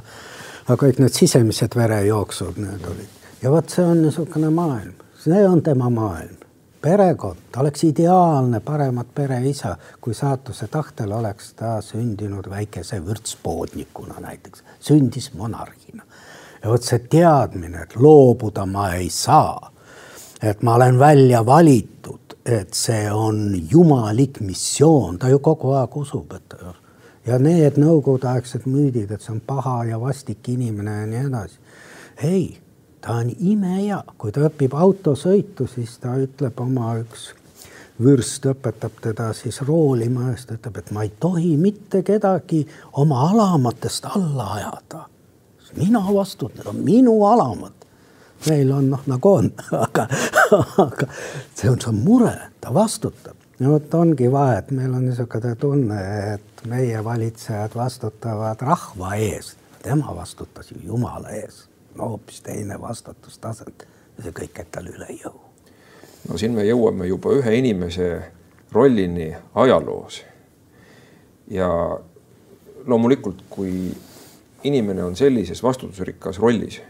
[0.68, 3.17] aga kõik need sisemised verejooksud, need olid.
[3.42, 6.36] Ja vot see on niisugune maailm, see on tema maailm.
[6.80, 14.62] Perekond, ta oleks ideaalne paremat pereisa, kui saatuse tahtel oleks ta sündinud väikese vürtspoodnikuna näiteks,
[14.80, 16.02] sündis monarhina.
[16.62, 19.72] ja vot see teadmine, et loobuda ma ei saa,
[20.42, 26.32] et ma olen välja valitud, et see on jumalik missioon, ta ju kogu aeg usub,
[26.32, 26.54] et
[27.26, 31.58] ja need nõukogudeaegsed müüdid, et see on paha ja vastik inimene ja nii edasi.
[32.22, 32.58] ei,
[33.00, 37.30] ta on imehea, kui ta õpib autosõitu, siis ta ütleb oma üks
[38.02, 42.62] vürst õpetab teda siis roolima ja siis ta ütleb, et ma ei tohi mitte kedagi
[43.02, 45.06] oma alamatest alla ajada.
[45.76, 47.72] mina vastutan, minu alamad.
[48.48, 49.52] meil on noh, nagu on,
[49.86, 50.08] aga,
[50.78, 51.06] aga
[51.54, 53.36] see on see mure, ta vastutab.
[53.60, 56.02] ja vot ongi vahe, et meil on niisugune tunne,
[56.34, 63.86] et meie valitsejad vastutavad rahva ees, tema vastutas ju jumala ees, no hoopis teine vastutustasand
[64.16, 65.36] ja see kõik käib talle üle jõu
[66.28, 68.08] no siin me jõuame juba ühe inimese
[68.72, 70.22] rollini ajaloos.
[71.50, 71.68] ja
[72.86, 73.94] loomulikult, kui
[74.64, 76.80] inimene on sellises vastutusrikkas rollis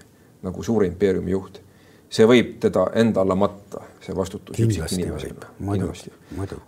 [0.42, 1.60] nagu suure impeeriumi juht,
[2.10, 5.50] see võib teda enda alla matta, see vastutus üksikinimesena.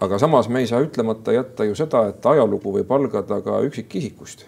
[0.01, 4.45] aga samas me ei saa ütlemata jätta ju seda, et ajalugu võib algada ka üksikisikust,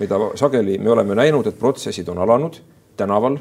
[0.00, 2.60] mida sageli me oleme näinud, et protsessid on alanud
[2.98, 3.38] tänaval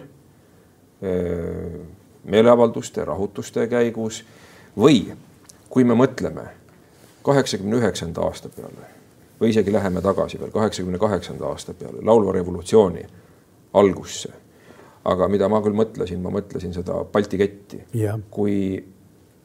[2.27, 4.23] meeleavalduste, rahutuste käigus
[4.77, 5.03] või
[5.69, 6.47] kui me mõtleme
[7.25, 8.87] kaheksakümne üheksanda aasta peale
[9.41, 13.05] või isegi läheme tagasi veel kaheksakümne kaheksanda aasta peale, laulva revolutsiooni
[13.73, 14.29] algusse.
[15.07, 17.83] aga mida ma küll mõtlesin, ma mõtlesin seda Balti ketti.
[18.31, 18.83] kui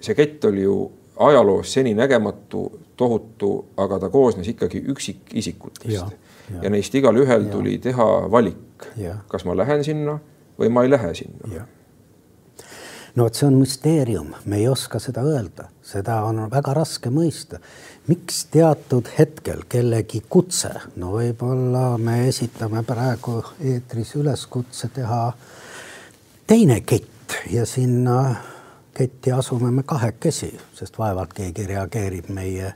[0.01, 5.95] see kett oli ju ajaloos seninägematu, tohutu, aga ta koosnes ikkagi üksikisikutest.
[5.95, 6.09] Ja,
[6.55, 6.63] ja.
[6.63, 8.89] ja neist igalühel tuli teha valik,
[9.29, 10.19] kas ma lähen sinna
[10.59, 11.67] või ma ei lähe sinna.
[13.13, 17.61] No vot, see on müsteerium, me ei oska seda öelda, seda on väga raske mõista.
[18.09, 25.33] miks teatud hetkel kellegi kutse, no võib-olla me esitame praegu eetris üleskutse teha
[26.47, 28.35] teine kett ja sinna
[28.95, 32.75] ketti asume me kahekesi, sest vaevalt keegi reageerib meie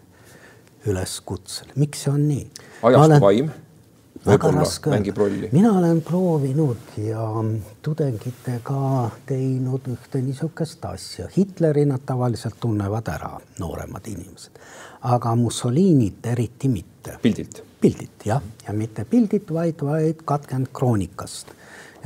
[0.86, 1.72] üleskutsele.
[1.76, 2.50] miks see on nii?
[2.82, 3.50] ajast vaim
[4.26, 5.48] raske mängib rolli.
[5.52, 7.28] mina olen proovinud ja
[7.82, 11.28] tudengitega teinud ühte niisugust asja.
[11.36, 14.58] Hitleri nad tavaliselt tunnevad ära, nooremad inimesed,
[15.02, 17.18] aga Mussolinit eriti mitte.
[17.22, 17.62] pildilt?
[17.80, 21.52] pildilt jah, ja mitte pildilt, vaid, vaid katkenud kroonikast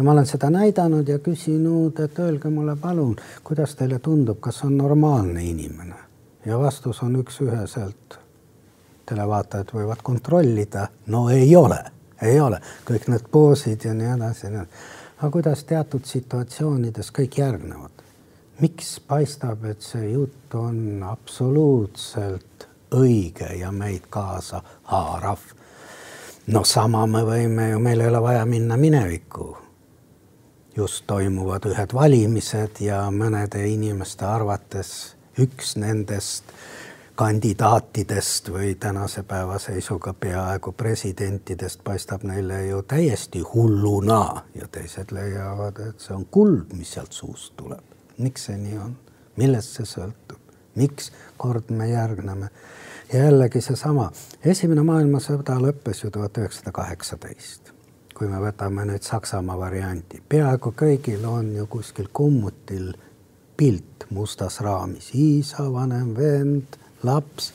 [0.01, 3.13] ja ma olen seda näidanud ja küsinud, et öelge mulle palun,
[3.45, 6.01] kuidas teile tundub, kas on normaalne inimene
[6.47, 8.19] ja vastus on üks-üheselt.
[9.07, 11.83] televaatajad võivad kontrollida, no ei ole
[12.23, 18.05] ei ole, kõik need poosid ja nii edasi aga kuidas teatud situatsioonides kõik järgnevad?
[18.61, 25.41] miks paistab, et see jutt on absoluutselt õige ja meid kaasa haarav?
[26.47, 29.57] no sama me võime ju, meil ei ole vaja minna minevikku.
[30.77, 34.93] Just toimuvad ühed valimised ja mõnede inimeste arvates
[35.41, 36.53] üks nendest
[37.21, 45.83] kandidaatidest või tänase päeva seisuga peaaegu presidentidest paistab neile ju täiesti hulluna ja teised leiavad,
[45.89, 47.85] et see on kuld, mis sealt suust tuleb.
[48.19, 48.95] miks see nii on,
[49.37, 50.41] millest see sõltub,
[50.81, 52.49] miks kord me järgneme?
[53.13, 54.11] jällegi seesama,
[54.45, 57.70] esimene maailmasõda lõppes ju tuhat üheksasada kaheksateist.
[58.21, 62.91] Kui me võtame nüüd Saksamaa varianti, peaaegu kõigil on ju kuskil kummutil
[63.57, 66.77] pilt mustas raamis, isa, vanem vend
[67.09, 67.47] laps,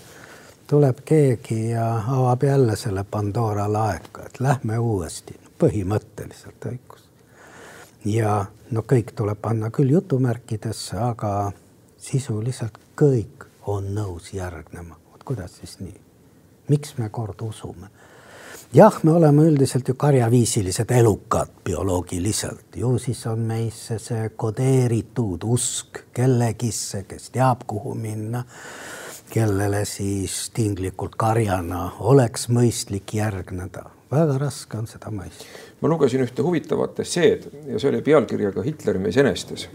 [0.66, 7.06] tuleb keegi ja avab jälle selle Pandora laeka, et lähme uuesti, põhimõtteliselt õigus.
[8.06, 8.34] ja
[8.72, 11.52] no kõik tuleb panna küll jutumärkidesse, aga
[11.98, 14.98] sisuliselt kõik on nõus järgnema.
[15.12, 16.02] vot kuidas siis nii?
[16.74, 17.94] miks me kord usume?
[18.76, 26.02] Jah, me oleme üldiselt ju karjaviisilised elukad bioloogiliselt, ju siis on meisse see kodeeritud usk
[26.14, 28.44] kellegisse, kes teab, kuhu minna
[29.32, 33.86] kellele siis tinglikult karjana oleks mõistlik järgneda.
[34.16, 35.48] Väga raske on seda mõista.
[35.82, 39.68] ma lugesin ühte huvitavat esseed ja see oli pealkirjaga Hitleri mees enestes.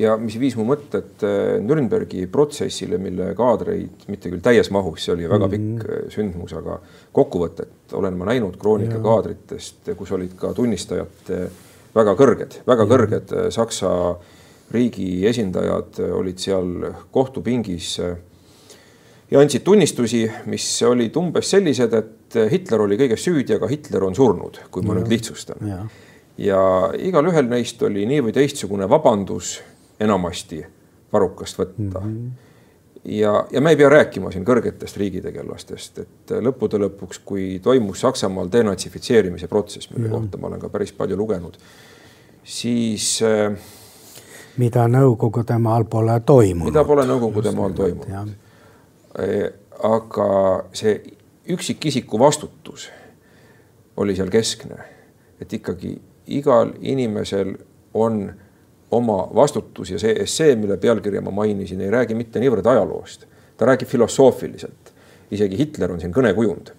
[0.00, 5.14] ja mis viis mu mõtted äh, Nürnbergi protsessile, mille kaadreid mitte küll täies mahus, see
[5.16, 6.10] oli väga pikk mm -hmm.
[6.14, 6.78] sündmus, aga
[7.12, 11.34] kokkuvõtet olen ma näinud kroonika kaadritest, kus olid ka tunnistajad
[11.94, 12.90] väga kõrged, väga ja.
[12.94, 13.90] kõrged Saksa
[14.74, 16.70] riigi esindajad olid seal
[17.12, 17.98] kohtupingis
[19.30, 24.16] ja andsid tunnistusi, mis olid umbes sellised, et Hitler oli kõiges süüdi, aga Hitler on
[24.16, 25.00] surnud, kui ma ja.
[25.00, 25.68] nüüd lihtsustan.
[26.38, 26.60] ja
[26.98, 29.60] igalühel neist oli nii või teistsugune vabandus
[30.02, 30.64] enamasti
[31.12, 32.10] varrukast võtta mm.
[32.10, 32.30] -hmm.
[33.04, 38.50] ja, ja me ei pea rääkima siin kõrgetest riigitegelastest, et lõppude lõpuks, kui toimus Saksamaal
[38.52, 40.16] denatsifitseerimise protsess, mille ja.
[40.16, 41.58] kohta ma olen ka päris palju lugenud,
[42.42, 43.54] siis äh,
[44.56, 46.72] mida Nõukogude maal pole toimunud.
[46.72, 48.34] mida pole Nõukogude maal toimunud.
[49.84, 50.28] aga
[50.72, 50.98] see
[51.48, 52.90] üksikisiku vastutus
[53.96, 54.78] oli seal keskne,
[55.40, 55.94] et ikkagi
[56.26, 57.54] igal inimesel
[57.94, 58.32] on
[58.90, 63.26] oma vastutus ja see essee, mille pealkirja ma mainisin, ei räägi mitte niivõrd ajaloost,
[63.56, 64.92] ta räägib filosoofiliselt.
[65.30, 66.72] isegi Hitler on siin kõnekujund.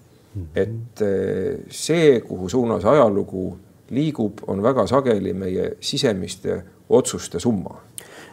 [0.56, 3.58] et eh, see, kuhu suunas ajalugu
[3.90, 7.82] liigub, on väga sageli meie sisemiste otsuste summa.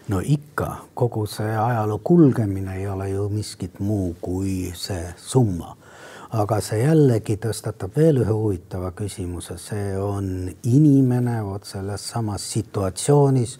[0.08, 5.76] no ikka, kogu see ajaloo kulgemine ei ole ju miskit muu kui see summa
[6.32, 13.58] aga see jällegi tõstatab veel ühe huvitava küsimuse, see on inimene vot selles samas situatsioonis,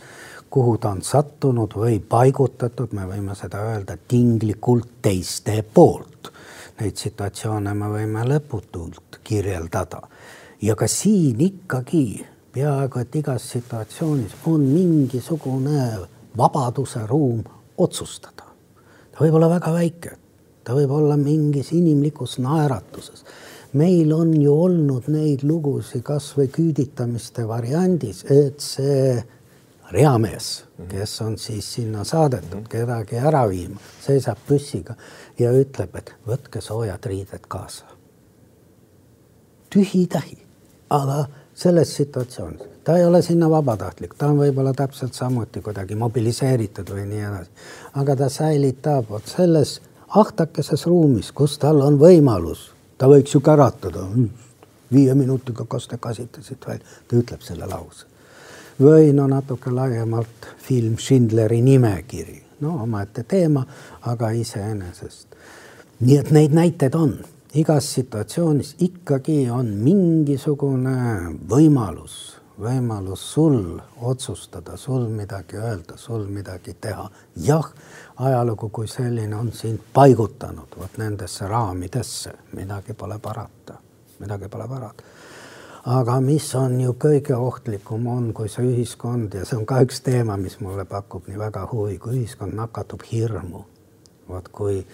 [0.53, 6.33] kuhu ta on sattunud või paigutatud, me võime seda öelda tinglikult teiste poolt.
[6.81, 10.01] Neid situatsioone me võime lõputult kirjeldada
[10.65, 15.85] ja ka siin ikkagi peaaegu et igas situatsioonis on mingisugune
[16.37, 17.45] vabaduse ruum
[17.77, 18.49] otsustada.
[19.13, 20.17] ta võib olla väga väike
[20.65, 23.25] ta võib olla mingis inimlikus naeratuses.
[23.73, 29.23] meil on ju olnud neid lugusid kasvõi küüditamiste variandis, et see
[29.93, 34.97] reamees, kes on siis sinna saadetud kedagi ära viima, seisab püssiga
[35.39, 37.85] ja ütleb, et võtke soojad riided kaasa.
[39.73, 40.37] tühi-tähi,
[40.91, 46.93] aga selles situatsioonis, ta ei ole sinna vabatahtlik, ta on võib-olla täpselt samuti kuidagi mobiliseeritud
[46.93, 47.51] või nii edasi,
[48.03, 49.79] aga ta säilitab vot selles
[50.17, 54.05] ahtakeses ruumis, kus tal on võimalus, ta võiks ju käratada,
[54.93, 58.07] viie minutiga, kas te kasite siit välja, ta ütleb selle lause.
[58.83, 63.65] või no natuke laiemalt film Schindleri nimekiri, no omaette teema,
[64.03, 65.27] aga iseenesest.
[66.01, 67.19] nii et neid näiteid on,
[67.55, 77.11] igas situatsioonis ikkagi on mingisugune võimalus võimalus sul otsustada, sul midagi öelda, sul midagi teha.
[77.37, 77.73] jah,
[78.17, 83.79] ajalugu kui selline on sind paigutanud vot nendesse raamidesse, midagi pole parata,
[84.19, 85.03] midagi pole parata.
[85.85, 90.01] aga mis on ju kõige ohtlikum, on, kui see ühiskond ja see on ka üks
[90.03, 93.65] teema, mis mulle pakub nii väga huvi, kui ühiskond nakatub hirmu.
[94.29, 94.87] vot kui,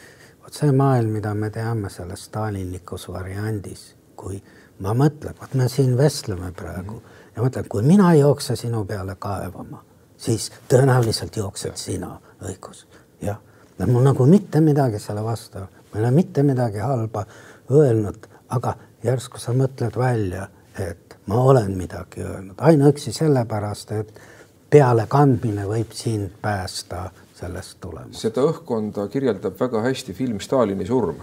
[0.45, 4.43] vot see maailm, mida me teame selles stalinlikus variandis, kui
[4.79, 8.57] ma mõtlen, vot me siin vestleme praegu mm -hmm ja mõtlen, kui mina ei jookse
[8.59, 9.83] sinu peale kaevama,
[10.19, 12.87] siis tõenäoliselt jooksed sina, õigus.
[13.23, 13.39] jah,
[13.87, 17.25] mul nagu mitte midagi selle vastu, ma ei ole mitte midagi halba
[17.71, 18.75] öelnud, aga
[19.05, 24.21] järsku sa mõtled välja, et ma olen midagi öelnud, ainuüksi sellepärast, et
[24.71, 28.19] pealekandmine võib sind päästa sellest tulemust.
[28.21, 31.23] seda õhkkonda kirjeldab väga hästi film Stalini surm,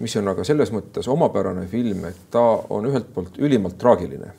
[0.00, 2.42] mis on aga selles mõttes omapärane film, et ta
[2.74, 4.34] on ühelt poolt ülimalt traagiline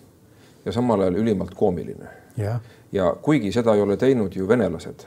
[0.65, 2.07] ja samal ajal ülimalt koomiline.
[2.91, 5.05] ja kuigi seda ei ole teinud ju venelased,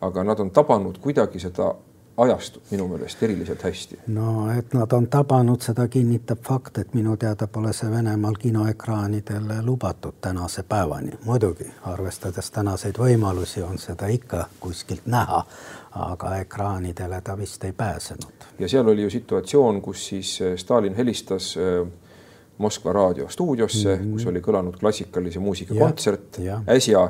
[0.00, 1.74] aga nad on tabanud kuidagi seda
[2.16, 3.98] ajastut minu meelest eriliselt hästi.
[4.06, 9.62] no et nad on tabanud, seda kinnitab fakt, et minu teada pole see Venemaal kinoekraanidele
[9.62, 11.10] lubatud tänase päevani.
[11.24, 15.44] muidugi, arvestades tänaseid võimalusi, on seda ikka kuskilt näha,
[15.90, 18.48] aga ekraanidele ta vist ei pääsenud.
[18.58, 21.88] ja seal oli ju situatsioon, kus siis Stalin helistas äh,
[22.58, 24.12] Moskva raadiostuudiosse mm, -hmm.
[24.12, 26.38] kus oli kõlanud klassikalise muusika kontsert
[26.70, 27.08] äsja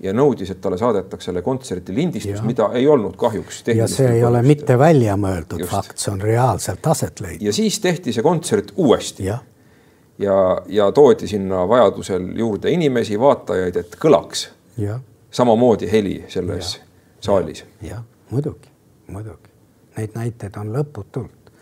[0.00, 3.62] ja nõudis, et talle saadetaks selle kontserti lindistus, mida ei olnud kahjuks.
[3.74, 5.72] ja see ei ole mitte välja mõeldud Just.
[5.72, 7.46] fakt, see on reaalselt aset leidnud.
[7.46, 9.24] ja siis tehti see kontsert uuesti.
[9.24, 9.38] ja,
[10.18, 14.48] ja, ja toodi sinna vajadusel juurde inimesi, vaatajaid, et kõlaks
[14.80, 15.00] ja.
[15.30, 16.84] samamoodi heli selles ja.
[17.20, 17.64] saalis.
[17.82, 18.72] jah, muidugi,
[19.06, 19.50] muidugi.
[19.96, 21.52] Neid näiteid on lõputult.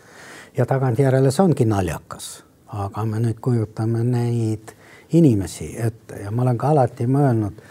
[0.57, 2.37] ja tagantjärele see ongi naljakas
[2.73, 4.75] aga me nüüd kujutame neid
[5.13, 6.23] inimesi ette.
[6.23, 7.61] Ja ma olen ka alati mõelnud,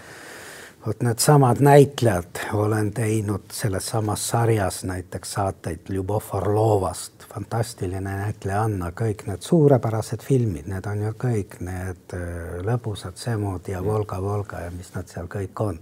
[0.87, 9.27] vot needsamad näitlejad, olen teinud selles samas sarjas näiteks saateid Ljubov Orlovast, fantastiline näitlejanna, kõik
[9.29, 14.75] need suurepärased filmid, need on ju kõik need äh, lõbusad Semud ja Volga, Volga ja
[14.75, 15.81] mis nad seal kõik on.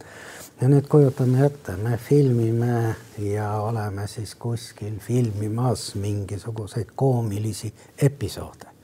[0.61, 8.76] ja nüüd kujutame ette, me filmime ja oleme siis kuskil filmimas mingisuguseid koomilisi episoode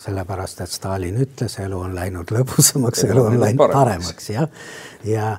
[0.00, 4.48] sellepärast et Stalin ütles, elu on läinud lõbusamaks, elu on läinud paremaks, jah.
[5.04, 5.34] ja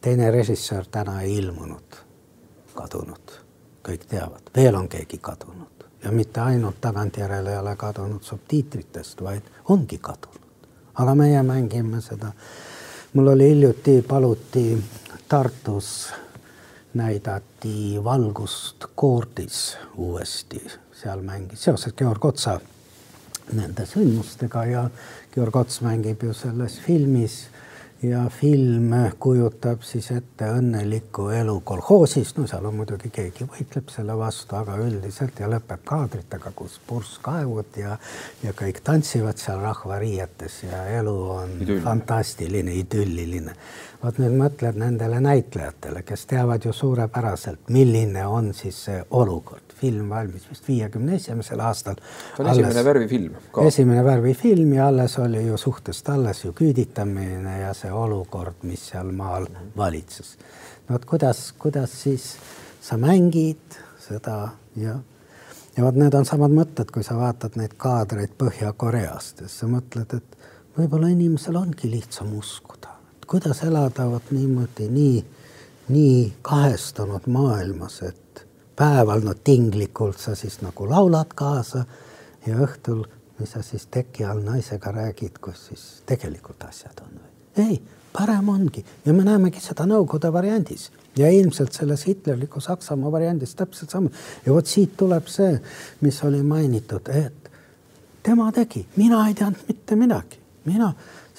[0.00, 1.98] teine režissöör täna ei ilmunud,
[2.74, 3.36] kadunud,
[3.84, 5.68] kõik teavad, veel on keegi kadunud.
[6.02, 10.40] Ja mitte ainult tagantjärele ei ole kadunud subtiitritest, vaid ongi kadunud.
[10.94, 12.32] aga meie mängime seda.
[13.12, 14.84] mul oli hiljuti, paluti
[15.28, 16.12] Tartus
[16.94, 22.60] näidati Valgust koordis uuesti, seal mängis seoses Georg Otsa
[23.56, 24.86] nende sündmustega ja
[25.34, 27.42] Georg Ots mängib ju selles filmis
[28.02, 34.16] ja film kujutab siis ette õnnelikku elu kolhoosis, no seal on muidugi keegi võitleb selle
[34.18, 37.96] vastu, aga üldiselt ja lõpeb kaadritega, kus purskkaevud ja,
[38.42, 41.82] ja kõik tantsivad seal rahvariietes ja elu on Idüll.
[41.84, 43.54] fantastiline, idülliline.
[44.02, 50.10] Vot nüüd mõtled nendele näitlejatele, kes teavad ju suurepäraselt, milline on siis see olukord film
[50.10, 51.98] valmis vist viiekümne esimesel aastal.
[51.98, 53.66] ta on alles, esimene värvifilm ka.
[53.66, 59.10] esimene värvifilm ja alles oli ju suhtest alles ju küüditamine ja see olukord, mis seal
[59.12, 60.36] maal valitses.
[60.88, 62.34] no vot, kuidas, kuidas siis
[62.80, 64.36] sa mängid seda
[64.76, 64.98] ja,
[65.76, 70.14] ja vot need on samad mõtted, kui sa vaatad neid kaadreid Põhja-Koreast ja sa mõtled,
[70.18, 70.38] et
[70.78, 72.71] võib-olla inimesel ongi lihtsam uskuda,
[73.26, 75.24] kuidas elada vot niimoodi nii,
[75.88, 78.46] nii kahestunud maailmas, et
[78.76, 81.84] päeval no tinglikult sa siis nagu laulad kaasa
[82.46, 83.04] ja õhtul,
[83.38, 87.20] mis sa siis teki all naisega räägid, kus siis tegelikult asjad on.
[87.56, 93.54] ei, parem ongi ja me näemegi seda Nõukogude variandis ja ilmselt selles hitlerliku Saksamaa variandis
[93.54, 94.10] täpselt sama.
[94.46, 95.60] ja vot siit tuleb see,
[96.00, 97.50] mis oli mainitud, et
[98.22, 100.92] tema tegi, mina ei teadnud mitte midagi, mina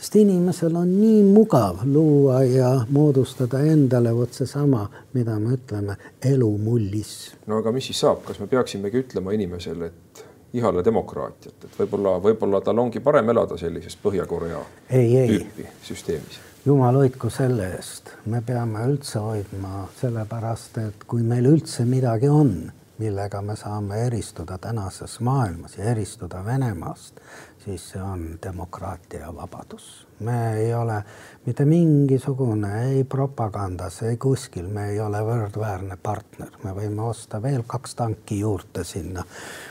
[0.04, 4.82] sest inimesel on nii mugav luua ja moodustada endale vot seesama,
[5.14, 5.95] mida me ütleme,
[6.32, 7.14] elumullis.
[7.47, 10.26] no aga mis siis saab, kas me peaksimegi ütlema inimesele, et
[10.60, 14.60] ihale demokraatiat, et võib-olla, võib-olla tal ongi parem elada sellises Põhja-Korea
[14.91, 16.41] tüüpi süsteemis?
[16.66, 22.58] jumal hoidku selle eest, me peame üldse hoidma sellepärast, et kui meil üldse midagi on
[22.97, 27.20] millega me saame eristuda tänases maailmas ja eristuda Venemaast,
[27.66, 30.07] siis see on demokraatia ja vabadus.
[30.20, 31.03] me ei ole
[31.45, 37.64] mitte mingisugune ei propagandas, ei kuskil, me ei ole võrdväärne partner, me võime osta veel
[37.68, 39.24] kaks tanki juurde sinna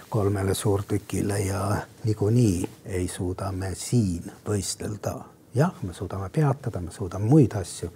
[0.09, 5.15] kolmele suurtükile ja niikuinii ei suuda me siin võistelda.
[5.55, 7.91] jah, me suudame peatada, me suudame muid asju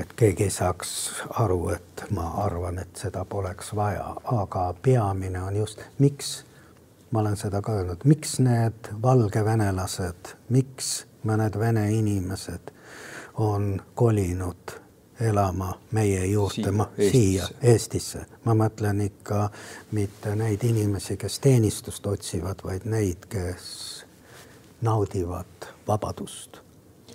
[0.00, 0.90] et keegi ei saaks
[1.42, 6.44] aru, et ma arvan, et seda poleks vaja, aga peamine on just, miks
[7.10, 12.70] ma olen seda ka öelnud, miks need valgevenelased, miks mõned vene inimesed
[13.38, 14.76] on kolinud
[15.20, 19.48] elama meie juurde, ma siia Eestisse, ma mõtlen ikka
[19.96, 24.04] mitte neid inimesi, kes teenistust otsivad, vaid neid, kes
[24.82, 26.62] naudivad vabadust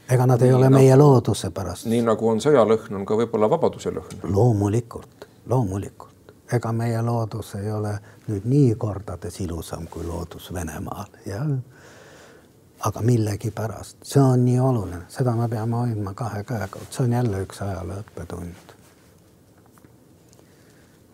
[0.10, 1.88] ega nad ei nii ole nagu, meie looduse pärast.
[1.90, 4.24] nii nagu on sõjalõhn, on ka võib-olla vabaduse lõhn.
[4.24, 6.13] loomulikult, loomulikult,
[6.52, 7.94] ega meie loodus ei ole
[8.28, 11.48] nüüd nii kordades ilusam kui loodus Venemaal, jah.
[12.80, 17.44] aga millegipärast, see on nii oluline, seda me peame hoidma kahe käega, see on jälle
[17.46, 18.74] üks ajaloo õppetund.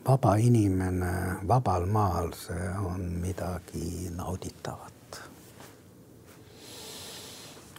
[0.07, 1.11] vaba inimene
[1.47, 4.99] vabal maal, see on midagi nauditavat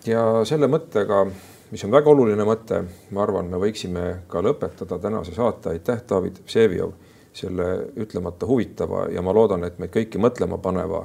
[0.06, 1.24] ja selle mõttega,
[1.70, 2.82] mis on väga oluline mõte,
[3.14, 5.74] ma arvan, me võiksime ka lõpetada tänase saate.
[5.74, 6.92] aitäh, David Vsevjov,
[7.32, 7.64] selle
[7.96, 11.04] ütlemata huvitava ja ma loodan, et meid kõiki mõtlema paneva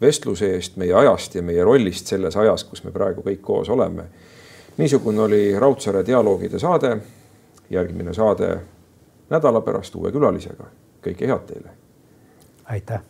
[0.00, 4.04] vestluse eest, meie ajast ja meie rollist selles ajas, kus me praegu kõik koos oleme.
[4.76, 6.96] niisugune oli Raudsaare dialoogide saade.
[7.70, 8.60] järgmine saade
[9.30, 10.64] nädala pärast uue külalisega.
[11.02, 11.70] kõike head teile.
[12.64, 13.00] aitäh.